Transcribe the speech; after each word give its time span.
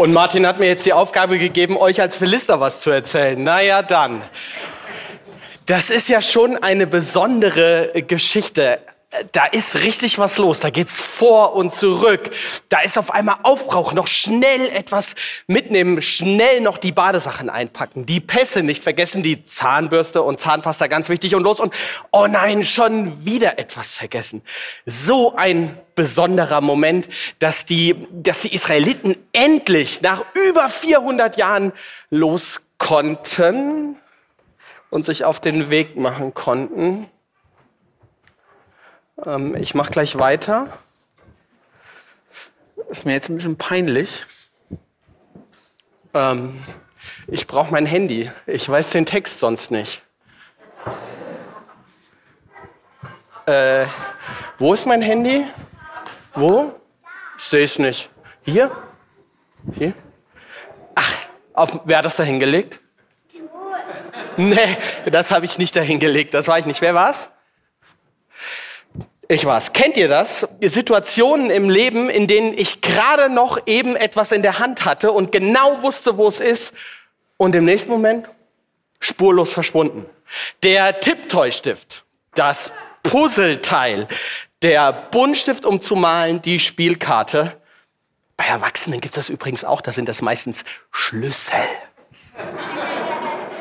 Und 0.00 0.14
Martin 0.14 0.46
hat 0.46 0.58
mir 0.58 0.64
jetzt 0.64 0.86
die 0.86 0.94
Aufgabe 0.94 1.38
gegeben, 1.38 1.76
euch 1.76 2.00
als 2.00 2.16
Philister 2.16 2.58
was 2.58 2.80
zu 2.80 2.88
erzählen. 2.88 3.42
Naja, 3.42 3.82
dann. 3.82 4.22
Das 5.66 5.90
ist 5.90 6.08
ja 6.08 6.22
schon 6.22 6.56
eine 6.56 6.86
besondere 6.86 7.92
Geschichte 8.06 8.78
da 9.32 9.46
ist 9.46 9.82
richtig 9.82 10.20
was 10.20 10.38
los. 10.38 10.60
Da 10.60 10.70
geht's 10.70 11.00
vor 11.00 11.54
und 11.56 11.74
zurück. 11.74 12.30
Da 12.68 12.80
ist 12.80 12.96
auf 12.96 13.12
einmal 13.12 13.38
Aufbrauch. 13.42 13.92
Noch 13.92 14.06
schnell 14.06 14.68
etwas 14.68 15.16
mitnehmen. 15.48 16.00
Schnell 16.00 16.60
noch 16.60 16.78
die 16.78 16.92
Badesachen 16.92 17.50
einpacken. 17.50 18.06
Die 18.06 18.20
Pässe 18.20 18.62
nicht 18.62 18.84
vergessen. 18.84 19.24
Die 19.24 19.42
Zahnbürste 19.42 20.22
und 20.22 20.38
Zahnpasta 20.38 20.86
ganz 20.86 21.08
wichtig 21.08 21.34
und 21.34 21.42
los. 21.42 21.58
Und 21.58 21.74
oh 22.12 22.28
nein, 22.28 22.62
schon 22.62 23.24
wieder 23.24 23.58
etwas 23.58 23.96
vergessen. 23.96 24.42
So 24.86 25.34
ein 25.34 25.76
besonderer 25.96 26.60
Moment, 26.60 27.08
dass 27.40 27.66
die, 27.66 28.06
dass 28.12 28.42
die 28.42 28.54
Israeliten 28.54 29.16
endlich 29.32 30.02
nach 30.02 30.24
über 30.34 30.68
400 30.68 31.36
Jahren 31.36 31.72
los 32.10 32.60
konnten 32.78 33.96
und 34.88 35.04
sich 35.04 35.24
auf 35.24 35.40
den 35.40 35.68
Weg 35.68 35.96
machen 35.96 36.32
konnten 36.32 37.10
ähm, 39.26 39.56
ich 39.56 39.74
mache 39.74 39.90
gleich 39.90 40.18
weiter. 40.18 40.68
Ist 42.88 43.06
mir 43.06 43.12
jetzt 43.12 43.28
ein 43.28 43.36
bisschen 43.36 43.56
peinlich. 43.56 44.24
Ähm, 46.12 46.64
ich 47.26 47.46
brauche 47.46 47.70
mein 47.70 47.86
Handy. 47.86 48.30
Ich 48.46 48.68
weiß 48.68 48.90
den 48.90 49.06
Text 49.06 49.40
sonst 49.40 49.70
nicht. 49.70 50.02
Äh, 53.46 53.86
wo 54.58 54.74
ist 54.74 54.86
mein 54.86 55.02
Handy? 55.02 55.46
Wo? 56.32 56.74
Ich 57.36 57.44
sehe 57.44 57.64
es 57.64 57.78
nicht. 57.78 58.10
Hier? 58.42 58.70
Hier? 59.74 59.92
Ach, 60.94 61.14
auf, 61.54 61.80
wer 61.84 61.98
hat 61.98 62.04
das 62.04 62.16
da 62.16 62.22
hingelegt? 62.22 62.80
Nee, 64.36 64.76
das 65.06 65.30
habe 65.30 65.44
ich 65.44 65.58
nicht 65.58 65.74
dahin 65.76 66.00
gelegt. 66.00 66.34
Das 66.34 66.48
war 66.48 66.58
ich 66.58 66.66
nicht. 66.66 66.80
Wer 66.80 66.94
war's? 66.94 67.28
Ich 69.30 69.44
war's. 69.44 69.72
Kennt 69.72 69.96
ihr 69.96 70.08
das? 70.08 70.48
Situationen 70.60 71.50
im 71.50 71.70
Leben, 71.70 72.10
in 72.10 72.26
denen 72.26 72.52
ich 72.52 72.80
gerade 72.80 73.32
noch 73.32 73.64
eben 73.66 73.94
etwas 73.94 74.32
in 74.32 74.42
der 74.42 74.58
Hand 74.58 74.84
hatte 74.84 75.12
und 75.12 75.30
genau 75.30 75.84
wusste, 75.84 76.16
wo 76.16 76.26
es 76.26 76.40
ist 76.40 76.74
und 77.36 77.54
im 77.54 77.64
nächsten 77.64 77.92
Moment 77.92 78.28
spurlos 78.98 79.52
verschwunden. 79.52 80.04
Der 80.64 80.98
Tipptoy-Stift, 80.98 82.02
das 82.34 82.72
Puzzleteil, 83.04 84.08
der 84.62 84.92
Buntstift, 84.92 85.64
um 85.64 85.80
zu 85.80 85.94
malen, 85.94 86.42
die 86.42 86.58
Spielkarte. 86.58 87.56
Bei 88.36 88.46
Erwachsenen 88.46 89.00
gibt 89.00 89.16
es 89.16 89.26
das 89.26 89.30
übrigens 89.30 89.62
auch, 89.62 89.80
da 89.80 89.92
sind 89.92 90.08
das 90.08 90.22
meistens 90.22 90.64
Schlüssel. 90.90 91.54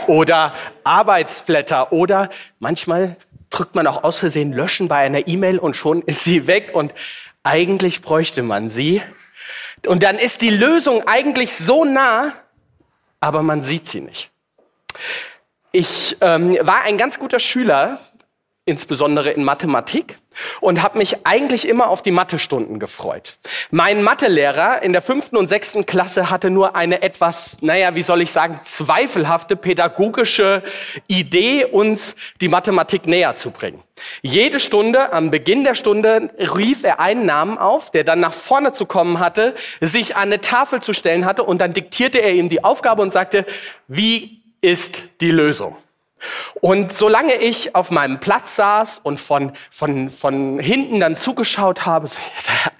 Oder 0.07 0.55
Arbeitsblätter 0.83 1.93
oder 1.93 2.31
manchmal 2.57 3.17
drückt 3.49 3.75
man 3.75 3.87
auch 3.87 4.03
aus 4.03 4.19
Versehen 4.19 4.53
löschen 4.53 4.87
bei 4.87 4.97
einer 4.97 5.27
E-Mail 5.27 5.59
und 5.59 5.75
schon 5.75 6.01
ist 6.03 6.23
sie 6.23 6.47
weg 6.47 6.71
und 6.73 6.93
eigentlich 7.43 8.01
bräuchte 8.01 8.43
man 8.43 8.69
sie. 8.69 9.01
Und 9.87 10.03
dann 10.03 10.17
ist 10.17 10.41
die 10.41 10.49
Lösung 10.49 11.07
eigentlich 11.07 11.53
so 11.53 11.85
nah, 11.85 12.33
aber 13.19 13.43
man 13.43 13.63
sieht 13.63 13.87
sie 13.87 14.01
nicht. 14.01 14.31
Ich 15.71 16.17
ähm, 16.21 16.57
war 16.61 16.83
ein 16.83 16.97
ganz 16.97 17.19
guter 17.19 17.39
Schüler, 17.39 17.99
insbesondere 18.65 19.31
in 19.31 19.43
Mathematik 19.43 20.17
und 20.61 20.81
habe 20.81 20.97
mich 20.97 21.25
eigentlich 21.25 21.67
immer 21.67 21.89
auf 21.89 22.01
die 22.01 22.11
Mathestunden 22.11 22.79
gefreut. 22.79 23.37
Mein 23.71 24.03
Mathelehrer 24.03 24.81
in 24.83 24.93
der 24.93 25.01
fünften 25.01 25.37
und 25.37 25.47
sechsten 25.47 25.85
Klasse 25.85 26.29
hatte 26.29 26.49
nur 26.49 26.75
eine 26.75 27.01
etwas, 27.01 27.57
naja, 27.61 27.95
wie 27.95 28.01
soll 28.01 28.21
ich 28.21 28.31
sagen, 28.31 28.59
zweifelhafte 28.63 29.55
pädagogische 29.55 30.63
Idee, 31.07 31.65
uns 31.65 32.15
die 32.41 32.47
Mathematik 32.47 33.05
näher 33.05 33.35
zu 33.35 33.51
bringen. 33.51 33.83
Jede 34.21 34.59
Stunde, 34.59 35.13
am 35.13 35.31
Beginn 35.31 35.63
der 35.63 35.75
Stunde, 35.75 36.29
rief 36.37 36.83
er 36.83 36.99
einen 36.99 37.25
Namen 37.25 37.57
auf, 37.57 37.91
der 37.91 38.03
dann 38.03 38.19
nach 38.19 38.33
vorne 38.33 38.73
zu 38.73 38.85
kommen 38.85 39.19
hatte, 39.19 39.55
sich 39.81 40.15
an 40.15 40.29
eine 40.29 40.41
Tafel 40.41 40.81
zu 40.81 40.93
stellen 40.93 41.25
hatte 41.25 41.43
und 41.43 41.59
dann 41.59 41.73
diktierte 41.73 42.19
er 42.19 42.33
ihm 42.33 42.49
die 42.49 42.63
Aufgabe 42.63 43.01
und 43.01 43.11
sagte, 43.11 43.45
wie 43.87 44.41
ist 44.61 45.03
die 45.21 45.31
Lösung? 45.31 45.75
Und 46.61 46.91
solange 46.91 47.35
ich 47.35 47.75
auf 47.75 47.91
meinem 47.91 48.19
Platz 48.19 48.55
saß 48.55 48.99
und 49.03 49.19
von, 49.19 49.53
von, 49.69 50.09
von 50.09 50.59
hinten 50.59 50.99
dann 50.99 51.15
zugeschaut 51.15 51.85
habe, 51.85 52.07
ist 52.37 52.47
ja, 52.47 52.71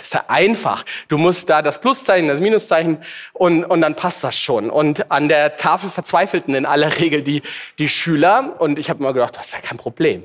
ist 0.00 0.14
ja 0.14 0.24
einfach. 0.28 0.84
Du 1.08 1.18
musst 1.18 1.50
da 1.50 1.62
das 1.62 1.80
Pluszeichen, 1.80 2.28
das 2.28 2.40
Minuszeichen 2.40 2.98
und, 3.32 3.64
und 3.64 3.80
dann 3.80 3.94
passt 3.94 4.24
das 4.24 4.38
schon. 4.38 4.70
Und 4.70 5.10
an 5.10 5.28
der 5.28 5.56
Tafel 5.56 5.90
verzweifelten 5.90 6.54
in 6.54 6.66
aller 6.66 6.98
Regel 6.98 7.22
die, 7.22 7.42
die 7.78 7.88
Schüler 7.88 8.56
und 8.58 8.78
ich 8.78 8.90
habe 8.90 9.00
immer 9.00 9.12
gedacht, 9.12 9.36
das 9.36 9.46
ist 9.46 9.54
ja 9.54 9.60
kein 9.60 9.78
Problem. 9.78 10.24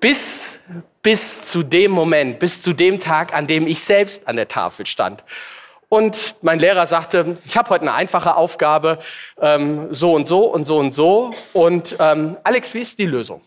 Bis, 0.00 0.58
bis 1.02 1.44
zu 1.44 1.62
dem 1.62 1.92
Moment, 1.92 2.38
bis 2.38 2.62
zu 2.62 2.72
dem 2.72 2.98
Tag, 2.98 3.32
an 3.32 3.46
dem 3.46 3.66
ich 3.66 3.80
selbst 3.80 4.26
an 4.26 4.36
der 4.36 4.48
Tafel 4.48 4.86
stand 4.86 5.22
und 5.92 6.36
mein 6.40 6.58
Lehrer 6.58 6.86
sagte, 6.86 7.36
ich 7.44 7.54
habe 7.58 7.68
heute 7.68 7.82
eine 7.82 7.92
einfache 7.92 8.34
Aufgabe, 8.34 8.98
ähm, 9.38 9.92
so 9.92 10.14
und 10.14 10.26
so 10.26 10.46
und 10.46 10.64
so 10.64 10.78
und 10.78 10.94
so. 10.94 11.34
Und 11.52 11.96
ähm, 11.98 12.38
Alex, 12.44 12.72
wie 12.72 12.78
ist 12.78 12.98
die 12.98 13.04
Lösung? 13.04 13.42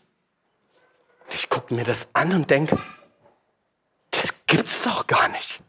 Ich 1.34 1.50
gucke 1.50 1.74
mir 1.74 1.84
das 1.84 2.08
an 2.14 2.32
und 2.34 2.52
denke, 2.52 2.78
das 4.12 4.46
gibt's 4.46 4.84
doch 4.84 5.08
gar 5.08 5.28
nicht. 5.30 5.60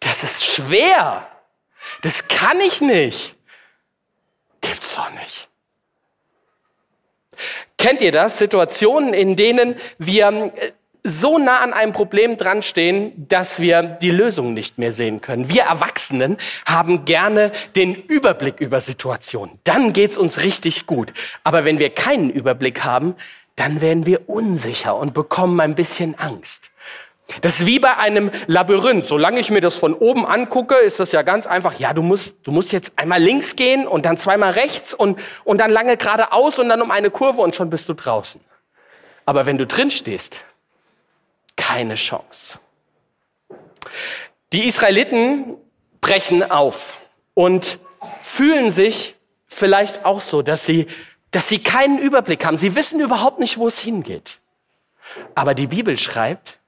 Das 0.00 0.24
ist 0.24 0.44
schwer. 0.44 1.28
Das 2.02 2.26
kann 2.26 2.58
ich 2.60 2.80
nicht. 2.80 3.36
Gibt's 4.62 4.96
doch 4.96 5.12
nicht. 5.12 5.48
Kennt 7.78 8.00
ihr 8.00 8.10
das? 8.10 8.38
Situationen, 8.38 9.14
in 9.14 9.36
denen 9.36 9.76
wir 9.98 10.52
äh, 10.56 10.72
so 11.06 11.38
nah 11.38 11.58
an 11.58 11.74
einem 11.74 11.92
Problem 11.92 12.38
dran 12.38 12.62
stehen, 12.62 13.12
dass 13.28 13.60
wir 13.60 13.82
die 13.82 14.10
Lösung 14.10 14.54
nicht 14.54 14.78
mehr 14.78 14.92
sehen 14.92 15.20
können. 15.20 15.50
Wir 15.50 15.64
Erwachsenen 15.64 16.38
haben 16.64 17.04
gerne 17.04 17.52
den 17.76 17.94
Überblick 17.94 18.58
über 18.58 18.80
Situationen. 18.80 19.58
Dann 19.64 19.92
geht's 19.92 20.16
uns 20.16 20.40
richtig 20.40 20.86
gut. 20.86 21.12
Aber 21.44 21.66
wenn 21.66 21.78
wir 21.78 21.90
keinen 21.90 22.30
Überblick 22.30 22.84
haben, 22.84 23.14
dann 23.54 23.82
werden 23.82 24.06
wir 24.06 24.28
unsicher 24.30 24.96
und 24.96 25.12
bekommen 25.12 25.60
ein 25.60 25.74
bisschen 25.74 26.18
Angst. 26.18 26.70
Das 27.42 27.60
ist 27.60 27.66
wie 27.66 27.78
bei 27.78 27.96
einem 27.96 28.30
Labyrinth. 28.46 29.06
Solange 29.06 29.40
ich 29.40 29.50
mir 29.50 29.60
das 29.60 29.76
von 29.76 29.94
oben 29.94 30.26
angucke, 30.26 30.74
ist 30.74 31.00
das 31.00 31.12
ja 31.12 31.22
ganz 31.22 31.46
einfach. 31.46 31.78
Ja, 31.78 31.92
du 31.92 32.02
musst, 32.02 32.36
du 32.46 32.50
musst 32.50 32.72
jetzt 32.72 32.92
einmal 32.96 33.22
links 33.22 33.56
gehen 33.56 33.86
und 33.86 34.06
dann 34.06 34.16
zweimal 34.16 34.52
rechts 34.52 34.94
und, 34.94 35.18
und 35.44 35.58
dann 35.58 35.70
lange 35.70 35.96
geradeaus 35.96 36.58
und 36.58 36.68
dann 36.68 36.82
um 36.82 36.90
eine 36.90 37.10
Kurve 37.10 37.42
und 37.42 37.54
schon 37.54 37.70
bist 37.70 37.88
du 37.88 37.94
draußen. 37.94 38.40
Aber 39.26 39.46
wenn 39.46 39.56
du 39.56 39.66
drin 39.66 39.90
stehst, 39.90 40.44
keine 41.56 41.94
Chance. 41.94 42.58
Die 44.52 44.66
Israeliten 44.66 45.56
brechen 46.00 46.48
auf 46.48 46.98
und 47.34 47.78
fühlen 48.22 48.70
sich 48.70 49.14
vielleicht 49.46 50.04
auch 50.04 50.20
so, 50.20 50.42
dass 50.42 50.66
sie, 50.66 50.86
dass 51.30 51.48
sie 51.48 51.58
keinen 51.58 51.98
Überblick 51.98 52.44
haben. 52.44 52.56
Sie 52.56 52.74
wissen 52.74 53.00
überhaupt 53.00 53.40
nicht, 53.40 53.58
wo 53.58 53.66
es 53.66 53.78
hingeht. 53.78 54.38
Aber 55.34 55.54
die 55.54 55.66
Bibel 55.66 55.98
schreibt, 55.98 56.58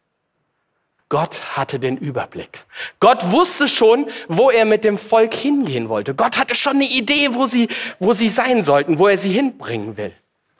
Gott 1.08 1.56
hatte 1.56 1.78
den 1.78 1.96
Überblick. 1.96 2.64
Gott 2.98 3.30
wusste 3.30 3.68
schon, 3.68 4.10
wo 4.26 4.50
er 4.50 4.64
mit 4.64 4.82
dem 4.82 4.98
Volk 4.98 5.34
hingehen 5.34 5.88
wollte. 5.88 6.14
Gott 6.14 6.36
hatte 6.36 6.56
schon 6.56 6.76
eine 6.76 6.88
Idee, 6.88 7.28
wo 7.32 7.46
sie, 7.46 7.68
wo 8.00 8.12
sie 8.12 8.28
sein 8.28 8.64
sollten, 8.64 8.98
wo 8.98 9.06
er 9.06 9.16
sie 9.16 9.30
hinbringen 9.30 9.96
will. 9.96 10.12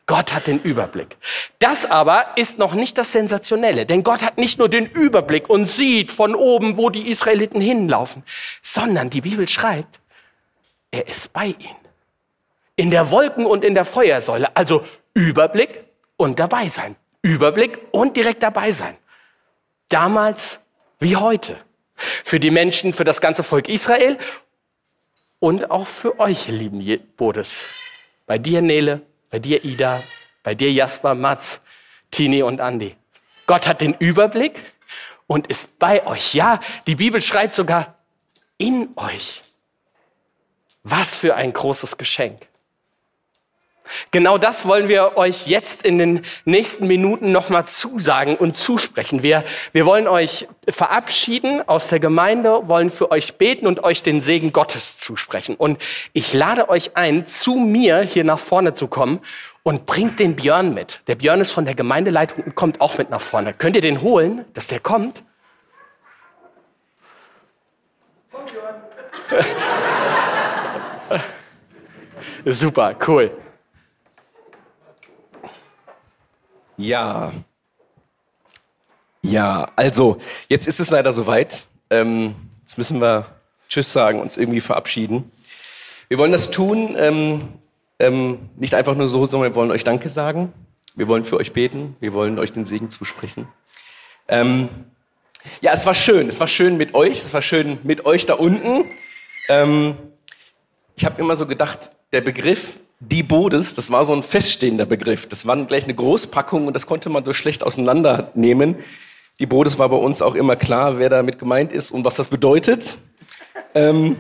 Gott 0.07 0.33
hat 0.33 0.47
den 0.47 0.61
Überblick. 0.61 1.17
Das 1.59 1.85
aber 1.85 2.27
ist 2.37 2.59
noch 2.59 2.75
nicht 2.75 2.97
das 2.97 3.11
Sensationelle, 3.11 3.87
denn 3.87 4.05
Gott 4.05 4.23
hat 4.23 4.39
nicht 4.39 4.59
nur 4.59 4.69
den 4.69 4.87
Überblick 4.87 5.51
und 5.51 5.67
sieht 5.67 6.13
von 6.13 6.37
oben, 6.37 6.77
wo 6.77 6.91
die 6.91 7.11
Israeliten 7.11 7.61
hinlaufen, 7.61 8.23
sondern 8.63 9.11
die 9.11 9.21
Bibel 9.21 9.49
schreibt, 9.49 10.01
er 10.93 11.09
ist 11.09 11.33
bei 11.33 11.47
ihnen. 11.47 11.87
In 12.77 12.91
der 12.91 13.11
Wolken 13.11 13.47
und 13.47 13.65
in 13.65 13.75
der 13.75 13.85
Feuersäule. 13.85 14.55
Also 14.57 14.85
Überblick 15.15 15.85
und 16.17 16.39
dabei 16.39 16.69
sein. 16.69 16.95
Überblick 17.23 17.81
und 17.91 18.17
direkt 18.17 18.43
dabei 18.43 18.71
sein. 18.71 18.97
Damals 19.89 20.61
wie 21.01 21.17
heute. 21.17 21.57
Für 21.97 22.39
die 22.39 22.51
Menschen, 22.51 22.93
für 22.93 23.05
das 23.05 23.21
ganze 23.21 23.43
Volk 23.43 23.69
Israel 23.69 24.19
und 25.41 25.71
auch 25.71 25.87
für 25.87 26.21
euch, 26.21 26.49
lieben 26.49 27.01
Bodes. 27.17 27.65
Bei 28.27 28.39
dir, 28.39 28.61
Nele, 28.61 29.03
bei 29.31 29.39
dir, 29.39 29.65
Ida, 29.65 30.03
bei 30.43 30.55
dir, 30.55 30.73
Jasper, 30.73 31.15
Mats, 31.15 31.61
Tini 32.11 32.43
und 32.43 32.61
Andi. 32.61 32.97
Gott 33.47 33.67
hat 33.67 33.81
den 33.81 33.95
Überblick 33.95 34.61
und 35.27 35.47
ist 35.47 35.79
bei 35.79 36.07
euch. 36.07 36.35
Ja, 36.35 36.61
die 36.87 36.97
Bibel 36.97 37.21
schreibt 37.21 37.55
sogar 37.55 37.99
in 38.59 38.89
euch. 38.97 39.43
Was 40.83 41.17
für 41.17 41.35
ein 41.35 41.53
großes 41.53 41.97
Geschenk. 41.97 42.47
Genau 44.11 44.39
das 44.39 44.67
wollen 44.67 44.89
wir 44.89 45.17
euch 45.17 45.47
jetzt 45.47 45.83
in 45.83 45.99
den 45.99 46.23
nächsten 46.45 46.87
Minuten 46.87 47.33
nochmal 47.33 47.67
zusagen 47.67 48.37
und 48.37 48.57
zusprechen. 48.57 49.23
Wir, 49.23 49.45
wir 49.73 49.87
wollen 49.87 50.09
euch 50.09 50.49
verabschieden 50.69 51.67
aus 51.69 51.89
der 51.89 52.01
Gemeinde, 52.01 52.69
wollen 52.69 52.91
für 52.91 53.11
euch 53.11 53.35
beten 53.35 53.67
und 53.67 53.85
euch 53.85 54.03
den 54.03 54.21
Segen 54.21 54.53
Gottes 54.53 54.97
zusprechen. 54.97 55.57
Und 55.57 55.81
ich 56.13 56.33
lade 56.33 56.69
euch 56.69 56.97
ein, 56.97 57.27
zu 57.27 57.57
mir 57.57 58.01
hier 58.03 58.25
nach 58.25 58.39
vorne 58.39 58.75
zu 58.75 58.89
kommen 58.89 59.21
und 59.63 59.87
bringt 59.87 60.21
den 60.21 60.37
Björn 60.37 60.75
mit. 60.75 61.01
Der 61.07 61.17
Björn 61.17 61.41
ist 61.41 61.53
von 61.53 61.65
der 61.65 61.75
Gemeindeleitung 61.75 62.45
und 62.45 62.55
kommt 62.55 62.81
auch 62.81 62.99
mit 62.99 63.11
nach 63.11 63.21
vorne. 63.21 63.53
Könnt 63.53 63.77
ihr 63.77 63.83
den 63.83 64.01
holen, 64.01 64.45
dass 64.55 64.69
der 64.69 64.81
kommt? 64.81 65.23
Komm, 68.31 68.45
Björn. 68.47 68.75
Super, 72.45 72.95
cool. 73.09 73.31
Ja. 76.77 77.33
Ja, 79.23 79.71
also, 79.77 80.19
jetzt 80.49 80.69
ist 80.69 80.79
es 80.79 80.91
leider 80.91 81.13
soweit. 81.13 81.65
Ähm, 81.91 82.35
jetzt 82.63 82.79
müssen 82.79 83.01
wir 83.01 83.27
Tschüss 83.69 83.93
sagen, 83.93 84.21
uns 84.21 84.37
irgendwie 84.37 84.61
verabschieden. 84.61 85.31
Wir 86.09 86.19
wollen 86.19 86.33
das 86.33 86.51
tun, 86.51 86.95
ähm, 86.97 87.41
ähm, 87.99 88.51
nicht 88.57 88.75
einfach 88.75 88.95
nur 88.95 89.09
so, 89.09 89.27
sondern 89.27 89.53
wir 89.53 89.57
wollen 89.57 89.71
euch 89.71 89.85
Danke 89.85 90.09
sagen. 90.09 90.53
Wir 90.95 91.09
wollen 91.09 91.25
für 91.25 91.37
euch 91.37 91.53
beten. 91.53 91.97
Wir 91.99 92.13
wollen 92.13 92.39
euch 92.39 92.53
den 92.53 92.67
Segen 92.67 92.91
zusprechen. 92.91 93.49
Ähm, 94.29 94.69
ja, 95.61 95.73
es 95.73 95.87
war 95.87 95.95
schön. 95.95 96.29
Es 96.29 96.41
war 96.41 96.49
schön 96.49 96.77
mit 96.77 96.95
euch. 96.95 97.25
Es 97.25 97.35
war 97.35 97.43
schön 97.43 97.79
mit 97.83 98.05
euch 98.07 98.27
da 98.27 98.35
unten. 98.35 98.85
Ähm, 99.49 99.97
ich 100.95 101.05
habe 101.05 101.21
immer 101.21 101.37
so 101.37 101.47
gedacht, 101.47 101.91
der 102.13 102.21
Begriff 102.21 102.79
die 103.01 103.23
Bodes, 103.23 103.75
das 103.75 103.91
war 103.91 104.05
so 104.05 104.13
ein 104.13 104.23
feststehender 104.23 104.87
Begriff. 104.87 105.29
Das 105.29 105.47
war 105.47 105.57
gleich 105.67 105.85
eine 105.85 105.95
Großpackung 105.95 106.67
und 106.67 106.75
das 106.75 106.87
konnte 106.87 107.11
man 107.11 107.25
so 107.25 107.33
schlecht 107.33 107.63
auseinandernehmen. 107.63 108.77
Die 109.39 109.47
Bodes 109.47 109.79
war 109.79 109.89
bei 109.91 109.97
uns 109.97 110.23
auch 110.23 110.35
immer 110.35 110.57
klar, 110.57 110.99
wer 110.99 111.11
damit 111.11 111.39
gemeint 111.39 111.73
ist 111.73 111.91
und 111.91 112.05
was 112.05 112.17
das 112.17 112.29
bedeutet. 112.29 112.99
Ähm, 113.75 114.17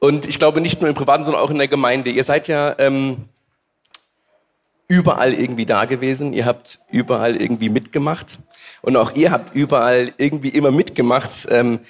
und 0.00 0.26
ich 0.26 0.38
glaube 0.38 0.60
nicht 0.60 0.82
nur 0.82 0.90
im 0.90 0.94
Privaten, 0.94 1.24
sondern 1.24 1.42
auch 1.42 1.50
in 1.50 1.56
der 1.56 1.68
Gemeinde. 1.68 2.10
Ihr 2.10 2.24
seid 2.24 2.46
ja 2.46 2.74
ähm, 2.78 3.24
überall 4.86 5.32
irgendwie 5.32 5.64
da 5.64 5.86
gewesen. 5.86 6.34
Ihr 6.34 6.44
habt 6.44 6.80
überall 6.90 7.36
irgendwie 7.36 7.70
mitgemacht. 7.70 8.38
Und 8.82 8.98
auch 8.98 9.12
ihr 9.14 9.30
habt 9.30 9.54
überall 9.54 10.12
irgendwie 10.18 10.50
immer 10.50 10.70
mitgemacht. 10.70 11.46
Ähm, 11.48 11.80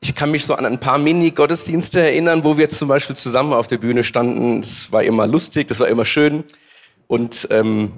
ich 0.00 0.14
kann 0.14 0.30
mich 0.30 0.46
so 0.46 0.54
an 0.54 0.64
ein 0.64 0.80
paar 0.80 0.98
Mini-Gottesdienste 0.98 2.00
erinnern, 2.00 2.42
wo 2.42 2.56
wir 2.56 2.70
zum 2.70 2.88
Beispiel 2.88 3.16
zusammen 3.16 3.52
auf 3.52 3.66
der 3.66 3.78
Bühne 3.78 4.02
standen. 4.02 4.60
Es 4.60 4.90
war 4.90 5.02
immer 5.02 5.26
lustig, 5.26 5.68
das 5.68 5.78
war 5.78 5.88
immer 5.88 6.06
schön. 6.06 6.44
Und 7.06 7.48
ähm, 7.50 7.92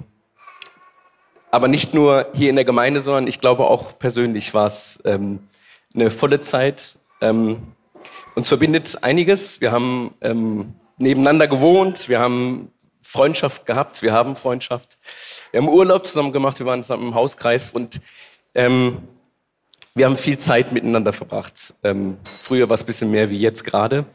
aber 1.49 1.67
nicht 1.67 1.93
nur 1.93 2.27
hier 2.33 2.49
in 2.49 2.55
der 2.55 2.65
Gemeinde, 2.65 2.99
sondern 2.99 3.27
ich 3.27 3.39
glaube 3.39 3.67
auch 3.67 3.97
persönlich 3.99 4.53
war 4.53 4.67
es 4.67 5.01
ähm, 5.05 5.39
eine 5.95 6.09
volle 6.09 6.41
Zeit. 6.41 6.97
Ähm, 7.21 7.61
uns 8.35 8.49
verbindet 8.49 9.03
einiges. 9.03 9.61
Wir 9.61 9.71
haben 9.71 10.15
ähm, 10.21 10.73
nebeneinander 10.97 11.47
gewohnt, 11.47 12.09
wir 12.09 12.19
haben 12.19 12.71
Freundschaft 13.01 13.65
gehabt, 13.65 14.01
wir 14.01 14.11
haben 14.11 14.35
Freundschaft. 14.35 14.97
Wir 15.51 15.61
haben 15.61 15.69
Urlaub 15.69 16.05
zusammen 16.07 16.33
gemacht, 16.33 16.59
wir 16.59 16.65
waren 16.65 16.81
zusammen 16.83 17.09
im 17.09 17.15
Hauskreis 17.15 17.69
und 17.69 18.01
ähm, 18.55 18.97
wir 19.95 20.05
haben 20.05 20.17
viel 20.17 20.37
Zeit 20.37 20.71
miteinander 20.71 21.13
verbracht. 21.13 21.73
Ähm, 21.83 22.17
früher 22.41 22.69
war 22.69 22.75
es 22.75 22.83
ein 22.83 22.87
bisschen 22.87 23.11
mehr 23.11 23.29
wie 23.29 23.39
jetzt 23.39 23.63
gerade. 23.63 24.05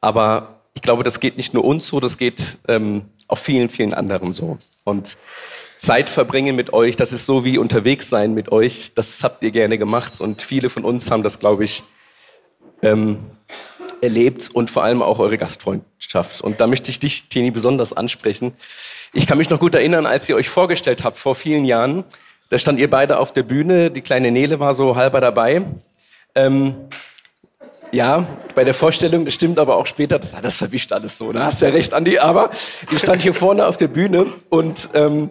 Aber 0.00 0.60
ich 0.74 0.82
glaube, 0.82 1.04
das 1.04 1.20
geht 1.20 1.36
nicht 1.36 1.54
nur 1.54 1.64
uns 1.64 1.86
so, 1.86 2.00
das 2.00 2.16
geht 2.16 2.58
ähm, 2.68 3.02
auch 3.28 3.38
vielen, 3.38 3.68
vielen 3.68 3.94
anderen 3.94 4.32
so. 4.32 4.58
Und 4.84 5.16
Zeit 5.78 6.08
verbringen 6.08 6.56
mit 6.56 6.72
euch, 6.72 6.96
das 6.96 7.12
ist 7.12 7.26
so 7.26 7.44
wie 7.44 7.58
unterwegs 7.58 8.08
sein 8.08 8.34
mit 8.34 8.52
euch. 8.52 8.92
Das 8.94 9.22
habt 9.22 9.42
ihr 9.42 9.50
gerne 9.50 9.78
gemacht 9.78 10.20
und 10.20 10.40
viele 10.40 10.70
von 10.70 10.84
uns 10.84 11.10
haben 11.10 11.22
das, 11.22 11.40
glaube 11.40 11.64
ich, 11.64 11.82
ähm, 12.82 13.18
erlebt 14.00 14.50
und 14.52 14.70
vor 14.70 14.82
allem 14.82 15.02
auch 15.02 15.18
eure 15.18 15.38
Gastfreundschaft. 15.38 16.40
Und 16.40 16.60
da 16.60 16.66
möchte 16.66 16.90
ich 16.90 16.98
dich, 16.98 17.28
Tini, 17.28 17.50
besonders 17.50 17.92
ansprechen. 17.92 18.52
Ich 19.12 19.26
kann 19.26 19.38
mich 19.38 19.50
noch 19.50 19.60
gut 19.60 19.74
erinnern, 19.74 20.06
als 20.06 20.28
ihr 20.28 20.36
euch 20.36 20.48
vorgestellt 20.48 21.04
habt 21.04 21.18
vor 21.18 21.34
vielen 21.34 21.64
Jahren. 21.64 22.04
Da 22.52 22.58
stand 22.58 22.78
ihr 22.78 22.90
beide 22.90 23.18
auf 23.18 23.32
der 23.32 23.44
Bühne. 23.44 23.90
Die 23.90 24.02
kleine 24.02 24.30
Nele 24.30 24.60
war 24.60 24.74
so 24.74 24.94
halber 24.94 25.22
dabei. 25.22 25.62
Ähm, 26.34 26.74
ja, 27.92 28.26
bei 28.54 28.62
der 28.62 28.74
Vorstellung, 28.74 29.24
das 29.24 29.32
stimmt 29.32 29.58
aber 29.58 29.76
auch 29.76 29.86
später, 29.86 30.18
das, 30.18 30.32
das 30.32 30.56
verwischt 30.56 30.92
alles 30.92 31.16
so, 31.16 31.32
da 31.32 31.46
hast 31.46 31.62
du 31.62 31.66
ja 31.66 31.72
recht, 31.72 31.94
Andi, 31.94 32.18
aber 32.18 32.50
ich 32.90 32.98
stand 32.98 33.22
hier 33.22 33.32
vorne 33.32 33.66
auf 33.66 33.78
der 33.78 33.88
Bühne 33.88 34.26
und 34.50 34.90
ähm, 34.92 35.30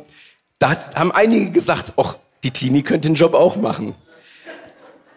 da 0.57 0.71
hat, 0.71 0.95
haben 0.95 1.11
einige 1.11 1.51
gesagt, 1.51 1.93
ach, 1.97 2.15
die 2.43 2.49
Tini 2.49 2.81
könnte 2.81 3.07
den 3.07 3.13
Job 3.13 3.35
auch 3.35 3.55
machen. 3.55 3.93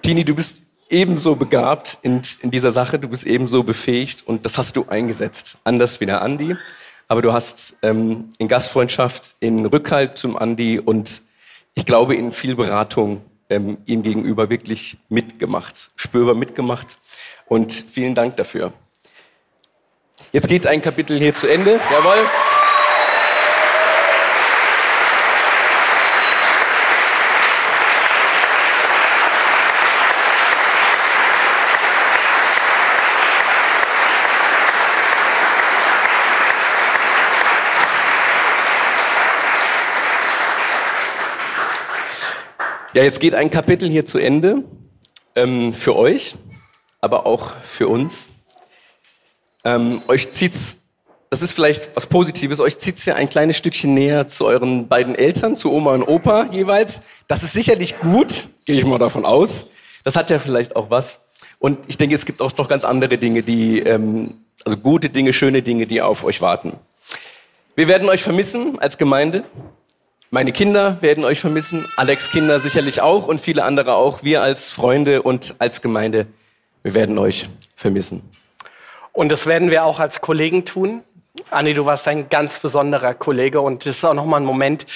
Tini, 0.03 0.27
du 0.27 0.35
bist 0.35 0.65
ebenso 0.91 1.37
begabt 1.37 1.97
in, 2.03 2.21
in 2.43 2.51
dieser 2.51 2.71
Sache, 2.71 2.99
du 2.99 3.09
bist 3.09 3.25
ebenso 3.25 3.63
befähigt 3.63 4.27
und 4.27 4.45
das 4.45 4.59
hast 4.59 4.77
du 4.77 4.85
eingesetzt. 4.89 5.57
Anders 5.65 6.03
wie 6.03 6.07
der 6.07 6.21
Andi, 6.21 6.55
aber 7.09 7.23
du 7.23 7.33
hast 7.33 7.77
ähm, 7.81 8.29
in 8.37 8.49
Gastfreundschaft, 8.49 9.37
in 9.41 9.65
Rückhalt 9.65 10.19
zum 10.19 10.37
Andi 10.37 10.79
und 10.79 11.23
ich 11.75 11.87
glaube 11.87 12.15
in 12.15 12.33
viel 12.33 12.57
Beratung 12.57 13.23
ähm, 13.51 13.79
ihm 13.87 14.03
gegenüber 14.03 14.51
wirklich 14.51 14.97
mitgemacht, 15.09 15.91
spürbar 15.97 16.35
mitgemacht 16.35 16.99
und 17.47 17.73
vielen 17.73 18.15
Dank 18.15 18.37
dafür. 18.37 18.73
Jetzt 20.33 20.49
geht 20.49 20.67
ein 20.67 20.83
Kapitel 20.83 21.19
hier 21.19 21.35
zu 21.35 21.47
Ende. 21.47 21.81
Jawohl. 21.93 22.25
Ja, 42.95 43.03
jetzt 43.03 43.19
geht 43.19 43.35
ein 43.35 43.51
Kapitel 43.51 43.89
hier 43.89 44.05
zu 44.05 44.19
Ende 44.19 44.63
ähm, 45.35 45.75
für 45.75 45.97
euch, 45.97 46.37
aber 47.01 47.27
auch 47.27 47.51
für 47.57 47.89
uns. 47.89 48.29
Ähm, 49.65 50.01
euch 50.07 50.31
zieht's, 50.31 50.85
das 51.29 51.43
ist 51.43 51.55
vielleicht 51.55 51.91
was 51.97 52.07
Positives, 52.07 52.61
euch 52.61 52.79
zieht's 52.79 53.05
ja 53.05 53.17
ein 53.17 53.29
kleines 53.29 53.57
Stückchen 53.57 53.95
näher 53.95 54.29
zu 54.29 54.47
euren 54.47 54.87
beiden 54.87 55.17
Eltern, 55.17 55.57
zu 55.57 55.73
Oma 55.73 55.93
und 55.93 56.05
Opa 56.05 56.47
jeweils. 56.53 57.01
Das 57.27 57.43
ist 57.43 57.55
sicherlich 57.55 57.99
gut, 57.99 58.47
gehe 58.65 58.77
ich 58.77 58.85
mal 58.85 59.01
davon 59.01 59.25
aus. 59.25 59.67
Das 60.05 60.15
hat 60.15 60.31
ja 60.31 60.39
vielleicht 60.39 60.77
auch 60.77 60.89
was. 60.89 61.21
Und 61.59 61.81
ich 61.89 61.97
denke, 61.97 62.15
es 62.15 62.25
gibt 62.25 62.41
auch 62.41 62.57
noch 62.57 62.69
ganz 62.69 62.85
andere 62.85 63.19
Dinge, 63.19 63.43
die, 63.43 63.81
ähm, 63.81 64.35
also 64.65 64.79
gute 64.79 65.11
Dinge, 65.11 65.33
schöne 65.33 65.63
Dinge, 65.63 65.89
die 65.89 66.01
auf 66.01 66.23
euch 66.23 66.41
warten. 66.41 66.75
Wir 67.75 67.89
werden 67.89 68.09
euch 68.09 68.23
vermissen 68.23 68.79
als 68.79 68.99
Gemeinde. 68.99 69.43
Meine 70.35 70.51
Kinder 70.51 71.01
werden 71.01 71.25
euch 71.25 71.39
vermissen, 71.39 71.87
Alex 71.95 72.29
Kinder 72.29 72.59
sicherlich 72.59 73.01
auch 73.01 73.29
und 73.29 73.41
viele 73.41 73.63
andere 73.63 73.95
auch. 73.95 74.25
Wir 74.25 74.43
als 74.43 74.69
Freunde 74.69 75.23
und 75.23 75.55
als 75.61 75.81
Gemeinde, 75.81 76.27
wir 76.83 76.93
werden 76.93 77.21
euch 77.21 77.49
vermissen. 77.77 78.29
Und 79.13 79.29
das 79.29 79.47
werden 79.47 79.71
wir 79.71 79.85
auch 79.85 80.01
als 80.01 80.21
Kollegen 80.21 80.65
tun. 80.65 81.05
Anni, 81.51 81.73
du 81.73 81.87
warst 81.87 82.09
ein 82.09 82.31
ganz 82.31 82.59
besonderer 82.59 83.15
Kollege 83.15 83.61
und 83.61 83.87
es 83.87 83.99
ist 83.99 84.05
auch 84.05 84.13
nochmal 84.13 84.41
ein 84.41 84.45
Moment, 84.45 84.87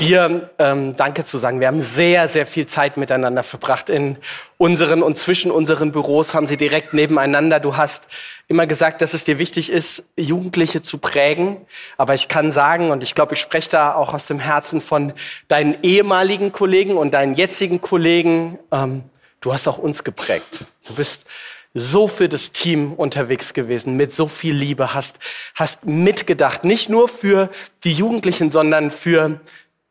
dir 0.00 0.50
ähm, 0.58 0.96
Danke 0.96 1.24
zu 1.24 1.38
sagen. 1.38 1.60
Wir 1.60 1.66
haben 1.66 1.80
sehr, 1.80 2.28
sehr 2.28 2.46
viel 2.46 2.66
Zeit 2.66 2.96
miteinander 2.96 3.42
verbracht. 3.42 3.90
In 3.90 4.16
unseren 4.56 5.02
und 5.02 5.18
zwischen 5.18 5.50
unseren 5.50 5.92
Büros 5.92 6.34
haben 6.34 6.46
sie 6.46 6.56
direkt 6.56 6.94
nebeneinander. 6.94 7.60
Du 7.60 7.76
hast 7.76 8.08
immer 8.48 8.66
gesagt, 8.66 9.02
dass 9.02 9.14
es 9.14 9.24
dir 9.24 9.38
wichtig 9.38 9.70
ist, 9.70 10.04
Jugendliche 10.16 10.82
zu 10.82 10.98
prägen. 10.98 11.58
Aber 11.96 12.14
ich 12.14 12.28
kann 12.28 12.50
sagen, 12.52 12.90
und 12.90 13.02
ich 13.02 13.14
glaube, 13.14 13.34
ich 13.34 13.40
spreche 13.40 13.70
da 13.70 13.94
auch 13.94 14.14
aus 14.14 14.26
dem 14.26 14.38
Herzen 14.38 14.80
von 14.80 15.12
deinen 15.48 15.76
ehemaligen 15.82 16.52
Kollegen 16.52 16.96
und 16.96 17.12
deinen 17.14 17.34
jetzigen 17.34 17.80
Kollegen, 17.80 18.58
ähm, 18.72 19.04
du 19.40 19.52
hast 19.52 19.68
auch 19.68 19.78
uns 19.78 20.04
geprägt. 20.04 20.64
Du 20.86 20.94
bist 20.94 21.26
so 21.74 22.08
für 22.08 22.28
das 22.28 22.52
Team 22.52 22.92
unterwegs 22.94 23.52
gewesen, 23.52 23.96
mit 23.96 24.12
so 24.12 24.26
viel 24.26 24.54
Liebe, 24.54 24.94
hast, 24.94 25.18
hast 25.54 25.86
mitgedacht, 25.86 26.64
nicht 26.64 26.88
nur 26.88 27.08
für 27.08 27.50
die 27.84 27.92
Jugendlichen, 27.92 28.50
sondern 28.50 28.90
für 28.90 29.40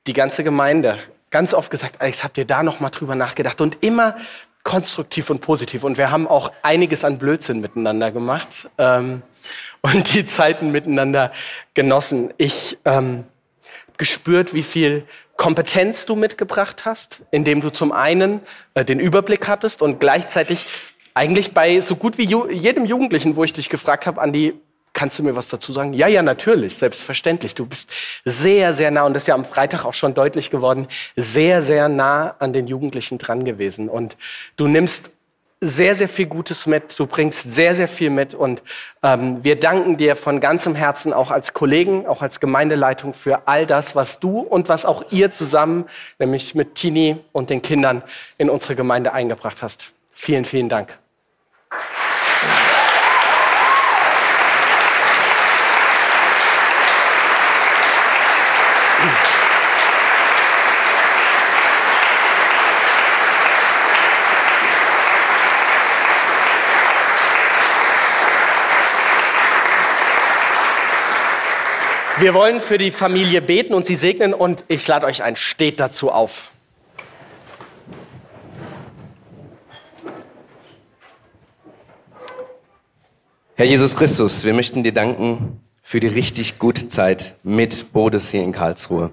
die 0.07 0.13
ganze 0.13 0.43
Gemeinde 0.43 0.97
ganz 1.29 1.53
oft 1.53 1.69
gesagt, 1.69 2.01
Alex, 2.01 2.23
habt 2.23 2.37
ihr 2.37 2.45
da 2.45 2.63
noch 2.63 2.79
mal 2.79 2.89
drüber 2.89 3.15
nachgedacht? 3.15 3.59
Und 3.61 3.77
immer 3.81 4.15
konstruktiv 4.63 5.29
und 5.29 5.39
positiv. 5.39 5.83
Und 5.83 5.97
wir 5.97 6.11
haben 6.11 6.27
auch 6.27 6.51
einiges 6.61 7.03
an 7.03 7.17
Blödsinn 7.17 7.61
miteinander 7.61 8.11
gemacht 8.11 8.69
ähm, 8.77 9.21
und 9.81 10.13
die 10.13 10.25
Zeiten 10.25 10.71
miteinander 10.71 11.31
genossen. 11.73 12.33
Ich 12.37 12.77
ähm, 12.83 13.23
gespürt, 13.97 14.53
wie 14.53 14.63
viel 14.63 15.05
Kompetenz 15.37 16.05
du 16.05 16.15
mitgebracht 16.15 16.85
hast, 16.85 17.21
indem 17.31 17.61
du 17.61 17.69
zum 17.69 17.91
einen 17.91 18.41
äh, 18.73 18.83
den 18.83 18.99
Überblick 18.99 19.47
hattest 19.47 19.81
und 19.81 19.99
gleichzeitig 19.99 20.65
eigentlich 21.13 21.53
bei 21.53 21.79
so 21.81 21.95
gut 21.95 22.17
wie 22.17 22.25
jedem 22.25 22.85
Jugendlichen, 22.85 23.35
wo 23.35 23.43
ich 23.43 23.53
dich 23.53 23.69
gefragt 23.69 24.05
habe, 24.05 24.21
Andi, 24.21 24.53
kannst 24.97 25.19
du 25.19 25.23
mir 25.23 25.35
was 25.35 25.47
dazu 25.47 25.71
sagen? 25.71 25.93
Ja, 25.93 26.07
ja, 26.07 26.23
natürlich, 26.23 26.75
selbstverständlich. 26.75 27.53
Du 27.53 27.67
bist 27.67 27.91
sehr, 28.25 28.73
sehr 28.73 28.89
nah, 28.89 29.03
und 29.03 29.13
das 29.13 29.23
ist 29.23 29.27
ja 29.27 29.35
am 29.35 29.45
Freitag 29.45 29.85
auch 29.85 29.93
schon 29.93 30.15
deutlich 30.15 30.49
geworden, 30.49 30.87
sehr, 31.15 31.61
sehr 31.61 31.87
nah 31.87 32.35
an 32.39 32.51
den 32.51 32.65
Jugendlichen 32.65 33.19
dran 33.19 33.45
gewesen. 33.45 33.89
Und 33.89 34.17
du 34.55 34.67
nimmst 34.67 35.11
sehr, 35.61 35.95
sehr 35.95 36.07
viel 36.07 36.25
Gutes 36.25 36.65
mit. 36.65 36.97
Du 36.97 37.05
bringst 37.05 37.53
sehr, 37.53 37.75
sehr 37.75 37.87
viel 37.87 38.09
mit. 38.09 38.33
Und 38.33 38.63
ähm, 39.03 39.43
wir 39.43 39.59
danken 39.59 39.97
dir 39.97 40.15
von 40.15 40.39
ganzem 40.39 40.73
Herzen 40.73 41.13
auch 41.13 41.29
als 41.29 41.53
Kollegen, 41.53 42.07
auch 42.07 42.23
als 42.23 42.39
Gemeindeleitung 42.39 43.13
für 43.13 43.47
all 43.47 43.67
das, 43.67 43.95
was 43.95 44.19
du 44.19 44.39
und 44.39 44.67
was 44.67 44.83
auch 44.85 45.05
ihr 45.11 45.29
zusammen, 45.29 45.85
nämlich 46.17 46.55
mit 46.55 46.73
Tini 46.73 47.17
und 47.33 47.51
den 47.51 47.61
Kindern, 47.61 48.01
in 48.39 48.49
unsere 48.49 48.75
Gemeinde 48.75 49.13
eingebracht 49.13 49.61
hast. 49.61 49.93
Vielen, 50.11 50.43
vielen 50.43 50.69
Dank. 50.69 50.97
Wir 72.19 72.33
wollen 72.33 72.59
für 72.61 72.79
die 72.79 72.89
Familie 72.89 73.43
beten 73.43 73.75
und 73.75 73.85
sie 73.85 73.95
segnen 73.95 74.33
und 74.33 74.65
ich 74.67 74.87
lade 74.87 75.05
euch 75.05 75.21
ein, 75.21 75.35
steht 75.35 75.79
dazu 75.79 76.11
auf. 76.11 76.51
Herr 83.53 83.67
Jesus 83.67 83.95
Christus, 83.95 84.45
wir 84.45 84.55
möchten 84.55 84.83
dir 84.83 84.93
danken 84.93 85.61
für 85.83 85.99
die 85.99 86.07
richtig 86.07 86.57
gute 86.57 86.87
Zeit 86.87 87.35
mit 87.43 87.93
Bodes 87.93 88.31
hier 88.31 88.41
in 88.41 88.51
Karlsruhe. 88.51 89.11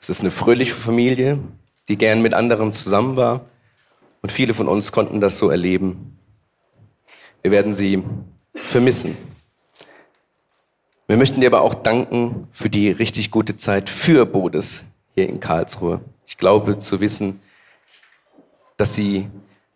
Es 0.00 0.08
ist 0.08 0.20
eine 0.20 0.30
fröhliche 0.30 0.74
Familie, 0.74 1.40
die 1.88 1.98
gern 1.98 2.22
mit 2.22 2.34
anderen 2.34 2.70
zusammen 2.70 3.16
war 3.16 3.46
und 4.22 4.30
viele 4.30 4.54
von 4.54 4.68
uns 4.68 4.92
konnten 4.92 5.20
das 5.20 5.38
so 5.38 5.50
erleben. 5.50 6.18
Wir 7.42 7.50
werden 7.50 7.74
sie 7.74 8.04
vermissen. 8.54 9.16
Wir 11.08 11.16
möchten 11.16 11.40
dir 11.40 11.46
aber 11.46 11.60
auch 11.60 11.74
danken 11.74 12.48
für 12.50 12.68
die 12.68 12.90
richtig 12.90 13.30
gute 13.30 13.56
Zeit 13.56 13.88
für 13.88 14.26
Bodes 14.26 14.86
hier 15.14 15.28
in 15.28 15.38
Karlsruhe. 15.38 16.00
Ich 16.26 16.36
glaube 16.36 16.80
zu 16.80 17.00
wissen, 17.00 17.40
dass 18.76 18.96
sie 18.96 19.28